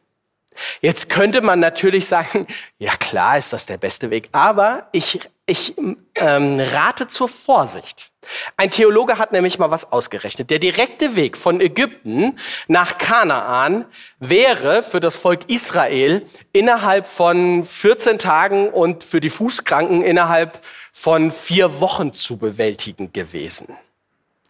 Jetzt 0.81 1.09
könnte 1.09 1.41
man 1.41 1.59
natürlich 1.59 2.07
sagen, 2.07 2.47
ja 2.77 2.91
klar 2.91 3.37
ist 3.37 3.53
das 3.53 3.65
der 3.65 3.77
beste 3.77 4.09
Weg, 4.09 4.29
aber 4.31 4.87
ich, 4.91 5.19
ich 5.45 5.75
ähm, 6.15 6.59
rate 6.59 7.07
zur 7.07 7.27
Vorsicht. 7.29 8.11
Ein 8.57 8.71
Theologe 8.71 9.17
hat 9.17 9.31
nämlich 9.31 9.59
mal 9.59 9.71
was 9.71 9.91
ausgerechnet. 9.91 10.49
Der 10.49 10.59
direkte 10.59 11.15
Weg 11.15 11.37
von 11.37 11.61
Ägypten 11.61 12.37
nach 12.67 12.97
Kanaan 12.97 13.85
wäre 14.19 14.83
für 14.83 14.99
das 14.99 15.17
Volk 15.17 15.47
Israel 15.47 16.25
innerhalb 16.51 17.07
von 17.07 17.63
14 17.63 18.19
Tagen 18.19 18.69
und 18.69 19.03
für 19.03 19.21
die 19.21 19.29
Fußkranken 19.29 20.01
innerhalb 20.01 20.59
von 20.91 21.29
vier 21.29 21.79
Wochen 21.81 22.13
zu 22.13 22.37
bewältigen 22.37 23.13
gewesen. 23.13 23.67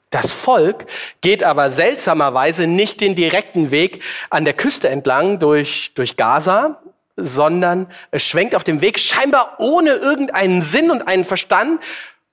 Das 0.10 0.32
Volk 0.32 0.86
geht 1.22 1.44
aber 1.44 1.70
seltsamerweise 1.70 2.68
nicht 2.68 3.02
den 3.02 3.15
direkten 3.15 3.72
Weg 3.72 4.02
an 4.30 4.46
der 4.46 4.54
Küste 4.54 4.89
entlang 4.89 5.39
durch, 5.39 5.94
durch 5.96 6.15
Gaza, 6.15 6.82
sondern 7.18 7.88
es 8.12 8.24
schwenkt 8.24 8.56
auf 8.56 8.63
dem 8.63 8.82
Weg 8.82 9.00
scheinbar 9.00 9.56
ohne 9.60 9.91
irgendeinen 9.91 10.62
Sinn 10.62 10.91
und 10.91 11.08
einen 11.08 11.26
Verstand, 11.26 11.82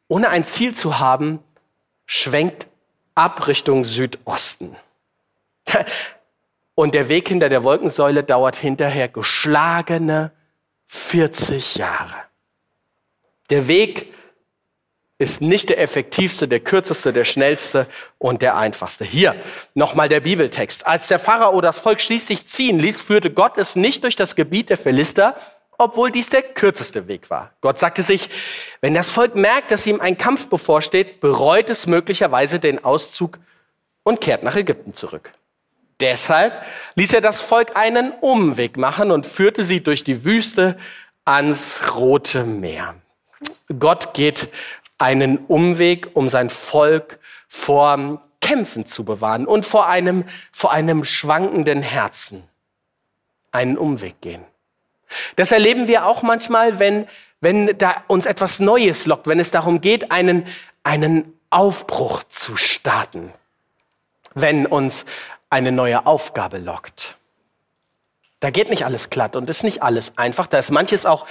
ohne 0.08 0.28
ein 0.28 0.44
Ziel 0.44 0.74
zu 0.74 0.98
haben, 0.98 1.40
schwenkt 2.06 2.66
ab 3.14 3.46
Richtung 3.46 3.85
Südosten. 3.85 4.76
Und 6.74 6.94
der 6.94 7.08
Weg 7.08 7.28
hinter 7.28 7.48
der 7.48 7.64
Wolkensäule 7.64 8.24
dauert 8.24 8.56
hinterher 8.56 9.08
geschlagene 9.08 10.32
40 10.87 11.76
Jahre. 11.76 12.14
Der 13.50 13.68
Weg 13.68 14.12
ist 15.22 15.40
nicht 15.40 15.68
der 15.68 15.80
effektivste, 15.80 16.48
der 16.48 16.61
kürzeste, 16.61 17.12
der 17.12 17.24
schnellste 17.24 17.87
und 18.18 18.42
der 18.42 18.56
einfachste. 18.56 19.04
Hier 19.04 19.37
nochmal 19.74 20.08
der 20.08 20.20
Bibeltext. 20.20 20.87
Als 20.87 21.06
der 21.06 21.20
Pharao 21.20 21.61
das 21.61 21.78
Volk 21.78 22.00
schließlich 22.00 22.46
ziehen 22.48 22.80
ließ, 22.80 23.00
führte 23.00 23.30
Gott 23.30 23.56
es 23.56 23.76
nicht 23.76 24.02
durch 24.02 24.16
das 24.16 24.35
Gebiet 24.35 24.68
der 24.68 24.76
Philister, 24.76 25.37
obwohl 25.78 26.11
dies 26.11 26.28
der 26.28 26.42
kürzeste 26.42 27.06
Weg 27.06 27.30
war. 27.30 27.52
Gott 27.61 27.78
sagte 27.78 28.02
sich, 28.02 28.30
wenn 28.80 28.94
das 28.94 29.12
Volk 29.12 29.37
merkt, 29.37 29.70
dass 29.70 29.87
ihm 29.87 30.00
ein 30.00 30.18
Kampf 30.18 30.48
bevorsteht, 30.48 31.20
bereut 31.20 31.70
es 31.70 31.87
möglicherweise 31.87 32.58
den 32.58 32.85
Auszug 32.85 33.38
und 34.02 34.20
kehrt 34.20 34.42
nach 34.42 34.56
Ägypten 34.56 34.92
zurück. 34.92 35.30
Deshalb 36.00 36.52
ließ 36.96 37.14
er 37.14 37.20
das 37.20 37.42
Volk 37.42 37.76
einen 37.76 38.11
Umweg 38.11 38.76
machen 38.76 39.12
und 39.12 39.24
führte 39.24 39.62
sie 39.62 39.82
durch 39.85 40.02
die 40.02 40.24
Wüste 40.24 40.76
ans 41.24 41.94
Rote 41.94 42.42
Meer. 42.42 42.96
Gott 43.78 44.14
geht 44.14 44.48
einen 45.02 45.38
Umweg, 45.46 46.10
um 46.14 46.28
sein 46.28 46.48
Volk 46.48 47.18
vor 47.48 48.22
Kämpfen 48.40 48.86
zu 48.86 49.04
bewahren 49.04 49.46
und 49.46 49.66
vor 49.66 49.86
einem, 49.88 50.24
vor 50.52 50.72
einem 50.72 51.04
schwankenden 51.04 51.82
Herzen. 51.82 52.48
Einen 53.50 53.76
Umweg 53.76 54.20
gehen. 54.20 54.44
Das 55.36 55.52
erleben 55.52 55.88
wir 55.88 56.06
auch 56.06 56.22
manchmal, 56.22 56.78
wenn, 56.78 57.06
wenn 57.40 57.76
da 57.76 58.02
uns 58.06 58.26
etwas 58.26 58.60
Neues 58.60 59.06
lockt, 59.06 59.26
wenn 59.26 59.40
es 59.40 59.50
darum 59.50 59.80
geht, 59.80 60.10
einen, 60.10 60.46
einen 60.84 61.38
Aufbruch 61.50 62.22
zu 62.24 62.56
starten. 62.56 63.32
Wenn 64.34 64.66
uns 64.66 65.04
eine 65.50 65.72
neue 65.72 66.06
Aufgabe 66.06 66.58
lockt. 66.58 67.16
Da 68.40 68.50
geht 68.50 68.70
nicht 68.70 68.84
alles 68.86 69.10
glatt 69.10 69.36
und 69.36 69.50
ist 69.50 69.62
nicht 69.62 69.82
alles 69.82 70.16
einfach. 70.16 70.46
Da 70.46 70.58
ist 70.58 70.70
manches 70.70 71.06
auch 71.06 71.26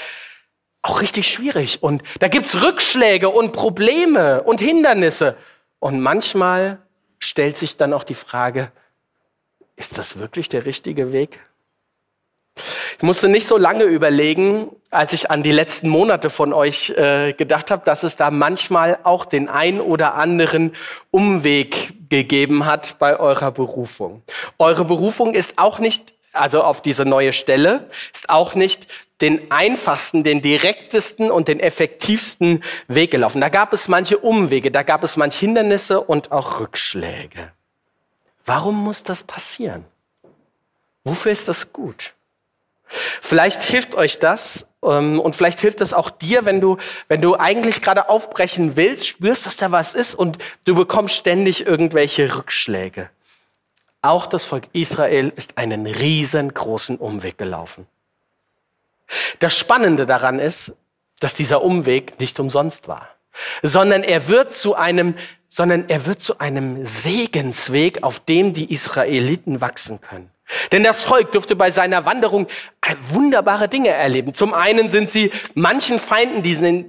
auch 0.82 1.02
richtig 1.02 1.28
schwierig. 1.28 1.84
Und 1.84 2.04
da 2.20 2.28
gibt's 2.28 2.62
Rückschläge 2.62 3.30
und 3.30 3.54
Probleme 3.54 4.44
und 4.44 4.60
Hindernisse. 4.60 5.36
Und 5.80 6.02
manchmal 6.02 6.80
stellt 7.20 7.58
sich 7.58 7.78
dann 7.78 7.94
auch 7.94 8.04
die 8.04 8.16
Frage, 8.16 8.72
ist 9.76 9.98
das 9.98 10.20
wirklich 10.20 10.50
der 10.50 10.66
richtige 10.66 11.12
Weg? 11.12 11.40
Ich 12.98 13.04
musste 13.04 13.30
nicht 13.30 13.48
so 13.48 13.58
lange 13.58 13.86
überlegen, 13.86 14.70
als 14.92 15.14
ich 15.14 15.32
an 15.32 15.42
die 15.42 15.52
letzten 15.52 15.88
Monate 15.88 16.30
von 16.30 16.54
euch 16.54 16.92
äh, 16.92 17.34
gedacht 17.34 17.72
habe, 17.72 17.84
dass 17.86 18.04
es 18.04 18.16
da 18.16 18.30
manchmal 18.30 19.00
auch 19.04 19.26
den 19.26 19.50
ein 19.50 19.80
oder 19.82 20.16
anderen 20.16 20.76
Umweg 21.10 21.94
gegeben 22.10 22.66
hat 22.66 22.98
bei 23.00 23.20
eurer 23.20 23.52
Berufung. 23.52 24.22
Eure 24.60 24.86
Berufung 24.86 25.34
ist 25.34 25.58
auch 25.58 25.80
nicht 25.80 26.14
also 26.34 26.62
auf 26.62 26.82
diese 26.82 27.06
neue 27.06 27.34
Stelle, 27.34 27.90
ist 28.14 28.30
auch 28.30 28.56
nicht 28.56 28.88
den 29.22 29.52
einfachsten, 29.52 30.24
den 30.24 30.42
direktesten 30.42 31.32
und 31.32 31.48
den 31.48 31.60
effektivsten 31.60 32.64
Weg 32.88 33.12
gelaufen. 33.12 33.42
Da 33.42 33.50
gab 33.50 33.74
es 33.74 33.88
manche 33.88 34.18
Umwege, 34.18 34.72
da 34.72 34.84
gab 34.84 35.04
es 35.04 35.18
manche 35.18 35.40
Hindernisse 35.40 36.02
und 36.02 36.32
auch 36.32 36.60
Rückschläge. 36.60 37.52
Warum 38.46 38.84
muss 38.84 39.04
das 39.04 39.24
passieren? 39.24 39.86
Wofür 41.04 41.32
ist 41.32 41.48
das 41.48 41.74
gut? 41.74 42.14
Vielleicht 42.88 43.64
hilft 43.64 43.96
euch 43.96 44.20
das 44.20 44.68
ähm, 44.84 45.20
und 45.20 45.36
vielleicht 45.36 45.62
hilft 45.62 45.80
das 45.82 45.94
auch 45.94 46.10
dir, 46.10 46.46
wenn 46.46 46.60
du, 46.60 46.78
wenn 47.08 47.22
du 47.22 47.38
eigentlich 47.38 47.82
gerade 47.82 48.10
aufbrechen 48.10 48.76
willst, 48.76 49.08
spürst, 49.08 49.46
dass 49.46 49.58
da 49.58 49.72
was 49.72 49.96
ist 49.96 50.16
und 50.16 50.38
du 50.66 50.76
bekommst 50.76 51.16
ständig 51.16 51.66
irgendwelche 51.66 52.36
Rückschläge. 52.36 53.10
Auch 54.02 54.26
das 54.26 54.44
Volk 54.44 54.68
Israel 54.74 55.32
ist 55.36 55.58
einen 55.58 55.86
riesengroßen 55.86 56.98
Umweg 56.98 57.38
gelaufen. 57.38 57.88
Das 59.40 59.58
Spannende 59.58 60.06
daran 60.06 60.40
ist, 60.40 60.74
dass 61.20 61.34
dieser 61.34 61.64
Umweg 61.64 62.20
nicht 62.20 62.40
umsonst 62.40 62.88
war, 62.88 63.08
sondern 63.62 64.04
er 64.04 64.28
wird 64.28 64.54
zu 64.54 64.76
einem, 64.76 65.16
sondern 65.48 65.88
er 65.90 66.06
wird 66.06 66.22
zu 66.22 66.40
einem 66.40 66.86
Segensweg, 66.86 68.04
auf 68.04 68.20
dem 68.20 68.54
die 68.54 68.74
Israeliten 68.74 69.62
wachsen 69.62 70.02
können. 70.02 70.32
Denn 70.72 70.84
das 70.84 71.06
Volk 71.06 71.32
durfte 71.32 71.56
bei 71.56 71.72
seiner 71.72 72.06
Wanderung 72.06 72.48
wunderbare 73.10 73.70
Dinge 73.70 73.90
erleben. 73.90 74.34
Zum 74.34 74.54
einen 74.54 74.90
sind 74.90 75.10
sie 75.10 75.32
manchen 75.54 75.98
Feinden, 75.98 76.44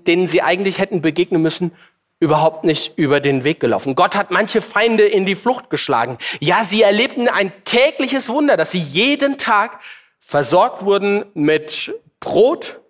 denen 0.05 0.27
sie 0.27 0.43
eigentlich 0.43 0.79
hätten 0.79 1.01
begegnen 1.01 1.43
müssen, 1.43 1.73
überhaupt 2.19 2.65
nicht 2.65 2.97
über 2.99 3.21
den 3.21 3.45
Weg 3.45 3.61
gelaufen. 3.61 3.97
Gott 3.97 4.15
hat 4.15 4.31
manche 4.31 4.61
Feinde 4.61 5.05
in 5.05 5.27
die 5.27 5.35
Flucht 5.35 5.71
geschlagen. 5.71 6.19
Ja, 6.39 6.65
sie 6.65 6.83
erlebten 6.83 7.29
ein 7.29 7.53
tägliches 7.65 8.29
Wunder, 8.29 8.57
dass 8.57 8.71
sie 8.71 8.79
jeden 8.79 9.39
Tag 9.39 9.81
versorgt 10.21 10.85
wurden 10.85 11.25
mit 11.35 11.93
Brot 12.23 12.81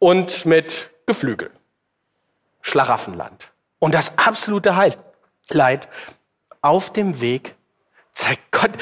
und 0.00 0.44
mit 0.44 0.90
Geflügel. 1.06 1.50
Schlaraffenland. 2.60 3.50
Und 3.78 3.94
das 3.94 4.18
absolute 4.18 4.74
Leid 5.48 5.88
auf 6.60 6.92
dem 6.92 7.20
Weg 7.20 7.54
zeigt 8.12 8.50
Gott 8.50 8.72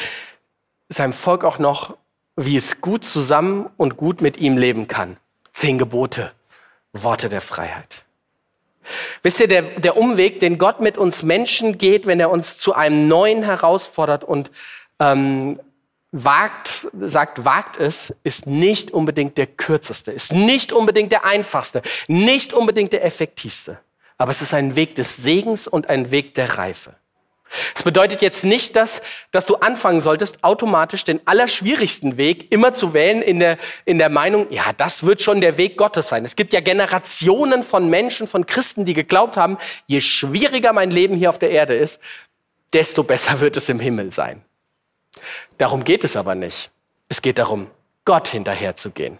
seinem 0.88 1.12
Volk 1.12 1.44
auch 1.44 1.58
noch, 1.58 1.96
wie 2.36 2.56
es 2.56 2.80
gut 2.80 3.04
zusammen 3.04 3.68
und 3.76 3.96
gut 3.96 4.22
mit 4.22 4.38
ihm 4.38 4.56
leben 4.56 4.88
kann. 4.88 5.18
Zehn 5.52 5.76
Gebote, 5.76 6.32
Worte 6.92 7.28
der 7.28 7.42
Freiheit. 7.42 8.04
Wisst 9.22 9.40
ihr, 9.40 9.48
der, 9.48 9.62
der 9.62 9.96
Umweg, 9.98 10.40
den 10.40 10.56
Gott 10.56 10.80
mit 10.80 10.96
uns 10.96 11.22
Menschen 11.22 11.76
geht, 11.76 12.06
wenn 12.06 12.18
er 12.18 12.30
uns 12.30 12.56
zu 12.56 12.74
einem 12.74 13.08
Neuen 13.08 13.42
herausfordert 13.42 14.24
und 14.24 14.50
ähm, 14.98 15.60
wagt, 16.12 16.88
sagt, 17.00 17.44
wagt 17.44 17.78
es, 17.78 18.14
ist 18.22 18.46
nicht 18.46 18.90
unbedingt 18.90 19.38
der 19.38 19.46
kürzeste, 19.46 20.12
ist 20.12 20.32
nicht 20.32 20.72
unbedingt 20.72 21.10
der 21.10 21.24
einfachste, 21.24 21.82
nicht 22.06 22.52
unbedingt 22.52 22.92
der 22.92 23.04
effektivste. 23.04 23.78
Aber 24.18 24.30
es 24.30 24.42
ist 24.42 24.54
ein 24.54 24.76
Weg 24.76 24.94
des 24.94 25.16
Segens 25.16 25.66
und 25.66 25.88
ein 25.88 26.10
Weg 26.10 26.34
der 26.34 26.58
Reife. 26.58 26.94
Es 27.74 27.82
bedeutet 27.82 28.22
jetzt 28.22 28.44
nicht, 28.44 28.76
dass, 28.76 29.02
dass 29.30 29.46
du 29.46 29.56
anfangen 29.56 30.00
solltest, 30.00 30.42
automatisch 30.42 31.04
den 31.04 31.20
allerschwierigsten 31.26 32.16
Weg 32.16 32.50
immer 32.52 32.72
zu 32.72 32.94
wählen 32.94 33.20
in 33.20 33.38
der, 33.40 33.58
in 33.84 33.98
der 33.98 34.08
Meinung, 34.08 34.46
ja, 34.50 34.72
das 34.76 35.04
wird 35.04 35.20
schon 35.20 35.40
der 35.40 35.58
Weg 35.58 35.76
Gottes 35.76 36.08
sein. 36.08 36.24
Es 36.24 36.36
gibt 36.36 36.52
ja 36.52 36.60
Generationen 36.60 37.62
von 37.62 37.90
Menschen, 37.90 38.26
von 38.26 38.46
Christen, 38.46 38.84
die 38.84 38.94
geglaubt 38.94 39.36
haben, 39.36 39.58
je 39.86 40.00
schwieriger 40.00 40.72
mein 40.72 40.90
Leben 40.90 41.14
hier 41.14 41.28
auf 41.28 41.38
der 41.38 41.50
Erde 41.50 41.74
ist, 41.74 42.00
desto 42.72 43.02
besser 43.02 43.40
wird 43.40 43.56
es 43.56 43.68
im 43.68 43.80
Himmel 43.80 44.12
sein. 44.12 44.42
Darum 45.62 45.84
geht 45.84 46.02
es 46.02 46.16
aber 46.16 46.34
nicht. 46.34 46.72
Es 47.08 47.22
geht 47.22 47.38
darum, 47.38 47.70
Gott 48.04 48.26
hinterherzugehen 48.26 49.18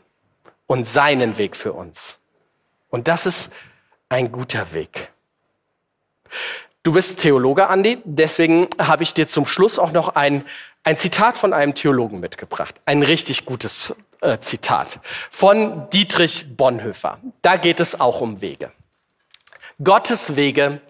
und 0.67 0.89
seinen 0.89 1.39
Weg 1.39 1.55
für 1.55 1.73
uns. 1.73 2.19
Und 2.91 3.07
das 3.07 3.27
ist 3.27 3.53
ein 4.09 4.33
guter 4.33 4.73
Weg. 4.73 5.13
Du 6.83 6.91
bist 6.91 7.21
Theologe, 7.21 7.69
Andi, 7.69 7.99
deswegen 8.03 8.69
habe 8.77 9.05
ich 9.05 9.15
dir 9.15 9.29
zum 9.29 9.47
Schluss 9.47 9.79
auch 9.79 9.93
noch 9.93 10.17
ein, 10.17 10.45
ein 10.83 10.99
Zitat 10.99 11.39
von 11.39 11.53
einem 11.53 11.77
Theologen 11.77 12.19
mitgebracht. 12.19 12.81
Ein 12.87 13.05
richtig 13.05 13.45
gutes 13.45 13.95
äh, 14.21 14.41
Zitat 14.41 14.99
von 15.31 15.89
Dietrich 15.91 16.57
Bonhoeffer. 16.57 17.21
Da 17.43 17.55
geht 17.55 17.79
es 17.79 18.01
auch 18.01 18.21
um 18.21 18.41
Wege. 18.41 18.73
Gottes 19.81 20.35
Wege 20.35 20.81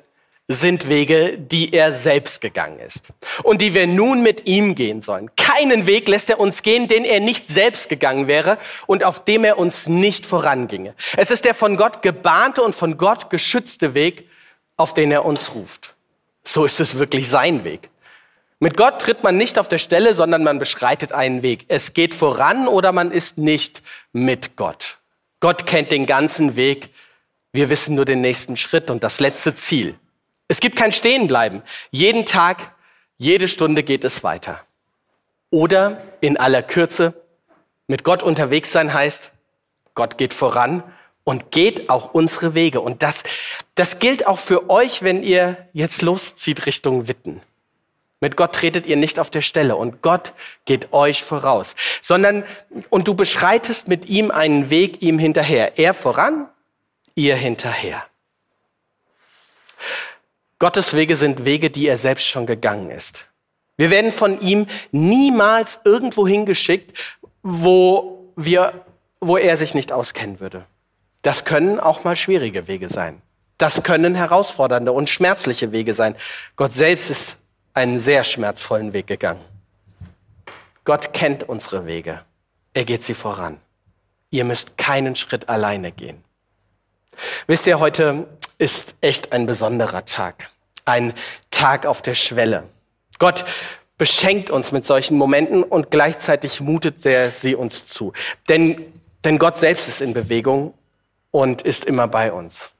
sind 0.54 0.88
Wege, 0.88 1.36
die 1.38 1.72
er 1.72 1.92
selbst 1.92 2.40
gegangen 2.40 2.78
ist 2.78 3.08
und 3.42 3.60
die 3.60 3.74
wir 3.74 3.86
nun 3.86 4.22
mit 4.22 4.46
ihm 4.46 4.74
gehen 4.74 5.02
sollen. 5.02 5.30
Keinen 5.36 5.86
Weg 5.86 6.08
lässt 6.08 6.30
er 6.30 6.40
uns 6.40 6.62
gehen, 6.62 6.88
den 6.88 7.04
er 7.04 7.20
nicht 7.20 7.48
selbst 7.48 7.88
gegangen 7.88 8.26
wäre 8.26 8.58
und 8.86 9.04
auf 9.04 9.24
dem 9.24 9.44
er 9.44 9.58
uns 9.58 9.88
nicht 9.88 10.26
voranginge. 10.26 10.94
Es 11.16 11.30
ist 11.30 11.44
der 11.44 11.54
von 11.54 11.76
Gott 11.76 12.02
gebahnte 12.02 12.62
und 12.62 12.74
von 12.74 12.96
Gott 12.96 13.30
geschützte 13.30 13.94
Weg, 13.94 14.28
auf 14.76 14.94
den 14.94 15.10
er 15.12 15.24
uns 15.24 15.54
ruft. 15.54 15.94
So 16.44 16.64
ist 16.64 16.80
es 16.80 16.98
wirklich 16.98 17.28
sein 17.28 17.64
Weg. 17.64 17.90
Mit 18.58 18.76
Gott 18.76 19.00
tritt 19.00 19.24
man 19.24 19.36
nicht 19.36 19.58
auf 19.58 19.66
der 19.66 19.78
Stelle, 19.78 20.14
sondern 20.14 20.44
man 20.44 20.58
beschreitet 20.58 21.12
einen 21.12 21.42
Weg. 21.42 21.64
Es 21.68 21.94
geht 21.94 22.14
voran 22.14 22.68
oder 22.68 22.92
man 22.92 23.10
ist 23.10 23.36
nicht 23.36 23.82
mit 24.12 24.56
Gott. 24.56 24.98
Gott 25.40 25.66
kennt 25.66 25.90
den 25.90 26.06
ganzen 26.06 26.54
Weg. 26.54 26.90
Wir 27.52 27.70
wissen 27.70 27.96
nur 27.96 28.04
den 28.04 28.20
nächsten 28.20 28.56
Schritt 28.56 28.88
und 28.90 29.02
das 29.02 29.18
letzte 29.18 29.56
Ziel. 29.56 29.96
Es 30.52 30.60
gibt 30.60 30.76
kein 30.76 30.92
Stehenbleiben. 30.92 31.62
Jeden 31.92 32.26
Tag, 32.26 32.74
jede 33.16 33.48
Stunde 33.48 33.82
geht 33.82 34.04
es 34.04 34.22
weiter. 34.22 34.60
Oder 35.48 36.02
in 36.20 36.36
aller 36.36 36.62
Kürze, 36.62 37.14
mit 37.86 38.04
Gott 38.04 38.22
unterwegs 38.22 38.70
sein 38.70 38.92
heißt, 38.92 39.32
Gott 39.94 40.18
geht 40.18 40.34
voran 40.34 40.82
und 41.24 41.52
geht 41.52 41.88
auch 41.88 42.12
unsere 42.12 42.52
Wege. 42.52 42.82
Und 42.82 43.02
das, 43.02 43.22
das 43.76 43.98
gilt 43.98 44.26
auch 44.26 44.38
für 44.38 44.68
euch, 44.68 45.02
wenn 45.02 45.22
ihr 45.22 45.56
jetzt 45.72 46.02
loszieht 46.02 46.66
Richtung 46.66 47.08
Witten. 47.08 47.40
Mit 48.20 48.36
Gott 48.36 48.54
tretet 48.54 48.84
ihr 48.84 48.96
nicht 48.96 49.18
auf 49.18 49.30
der 49.30 49.40
Stelle 49.40 49.76
und 49.76 50.02
Gott 50.02 50.34
geht 50.66 50.92
euch 50.92 51.24
voraus, 51.24 51.76
sondern 52.02 52.44
und 52.90 53.08
du 53.08 53.14
beschreitest 53.14 53.88
mit 53.88 54.04
ihm 54.04 54.30
einen 54.30 54.68
Weg 54.68 55.00
ihm 55.00 55.18
hinterher. 55.18 55.78
Er 55.78 55.94
voran, 55.94 56.46
ihr 57.14 57.36
hinterher. 57.36 58.04
Gottes 60.62 60.94
Wege 60.94 61.16
sind 61.16 61.44
Wege, 61.44 61.70
die 61.70 61.88
er 61.88 61.98
selbst 61.98 62.24
schon 62.24 62.46
gegangen 62.46 62.88
ist. 62.92 63.24
Wir 63.76 63.90
werden 63.90 64.12
von 64.12 64.40
ihm 64.40 64.68
niemals 64.92 65.80
irgendwo 65.84 66.24
hingeschickt, 66.24 66.96
wo 67.42 68.32
wir, 68.36 68.84
wo 69.20 69.36
er 69.36 69.56
sich 69.56 69.74
nicht 69.74 69.90
auskennen 69.90 70.38
würde. 70.38 70.64
Das 71.22 71.44
können 71.44 71.80
auch 71.80 72.04
mal 72.04 72.14
schwierige 72.14 72.68
Wege 72.68 72.88
sein. 72.88 73.22
Das 73.58 73.82
können 73.82 74.14
herausfordernde 74.14 74.92
und 74.92 75.10
schmerzliche 75.10 75.72
Wege 75.72 75.94
sein. 75.94 76.14
Gott 76.54 76.72
selbst 76.72 77.10
ist 77.10 77.38
einen 77.74 77.98
sehr 77.98 78.22
schmerzvollen 78.22 78.92
Weg 78.92 79.08
gegangen. 79.08 79.44
Gott 80.84 81.12
kennt 81.12 81.48
unsere 81.48 81.86
Wege. 81.86 82.20
Er 82.72 82.84
geht 82.84 83.02
sie 83.02 83.14
voran. 83.14 83.60
Ihr 84.30 84.44
müsst 84.44 84.78
keinen 84.78 85.16
Schritt 85.16 85.48
alleine 85.48 85.90
gehen. 85.90 86.22
Wisst 87.48 87.66
ihr, 87.66 87.80
heute 87.80 88.28
ist 88.58 88.94
echt 89.00 89.32
ein 89.32 89.46
besonderer 89.46 90.04
Tag. 90.04 90.51
Ein 90.84 91.14
Tag 91.50 91.86
auf 91.86 92.02
der 92.02 92.14
Schwelle. 92.14 92.64
Gott 93.18 93.44
beschenkt 93.98 94.50
uns 94.50 94.72
mit 94.72 94.84
solchen 94.84 95.16
Momenten 95.16 95.62
und 95.62 95.90
gleichzeitig 95.90 96.60
mutet 96.60 97.06
er 97.06 97.30
sie 97.30 97.54
uns 97.54 97.86
zu. 97.86 98.12
Denn, 98.48 98.92
denn 99.24 99.38
Gott 99.38 99.58
selbst 99.58 99.88
ist 99.88 100.00
in 100.00 100.12
Bewegung 100.12 100.74
und 101.30 101.62
ist 101.62 101.84
immer 101.84 102.08
bei 102.08 102.32
uns. 102.32 102.72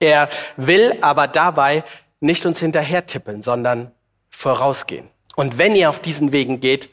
Er 0.00 0.28
will 0.56 0.98
aber 1.00 1.28
dabei 1.28 1.82
nicht 2.20 2.44
uns 2.46 2.60
hinterher 2.60 3.06
tippeln, 3.06 3.42
sondern 3.42 3.92
vorausgehen. 4.30 5.08
Und 5.36 5.58
wenn 5.58 5.74
ihr 5.74 5.88
auf 5.88 5.98
diesen 6.00 6.32
Wegen 6.32 6.60
geht, 6.60 6.90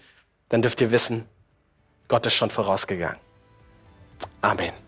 dann 0.50 0.62
dürft 0.62 0.82
ihr 0.82 0.92
wissen, 0.92 1.28
Gott 2.08 2.26
ist 2.26 2.36
schon 2.36 2.52
vorausgegangen. 2.52 3.20
Amen. 4.42 4.85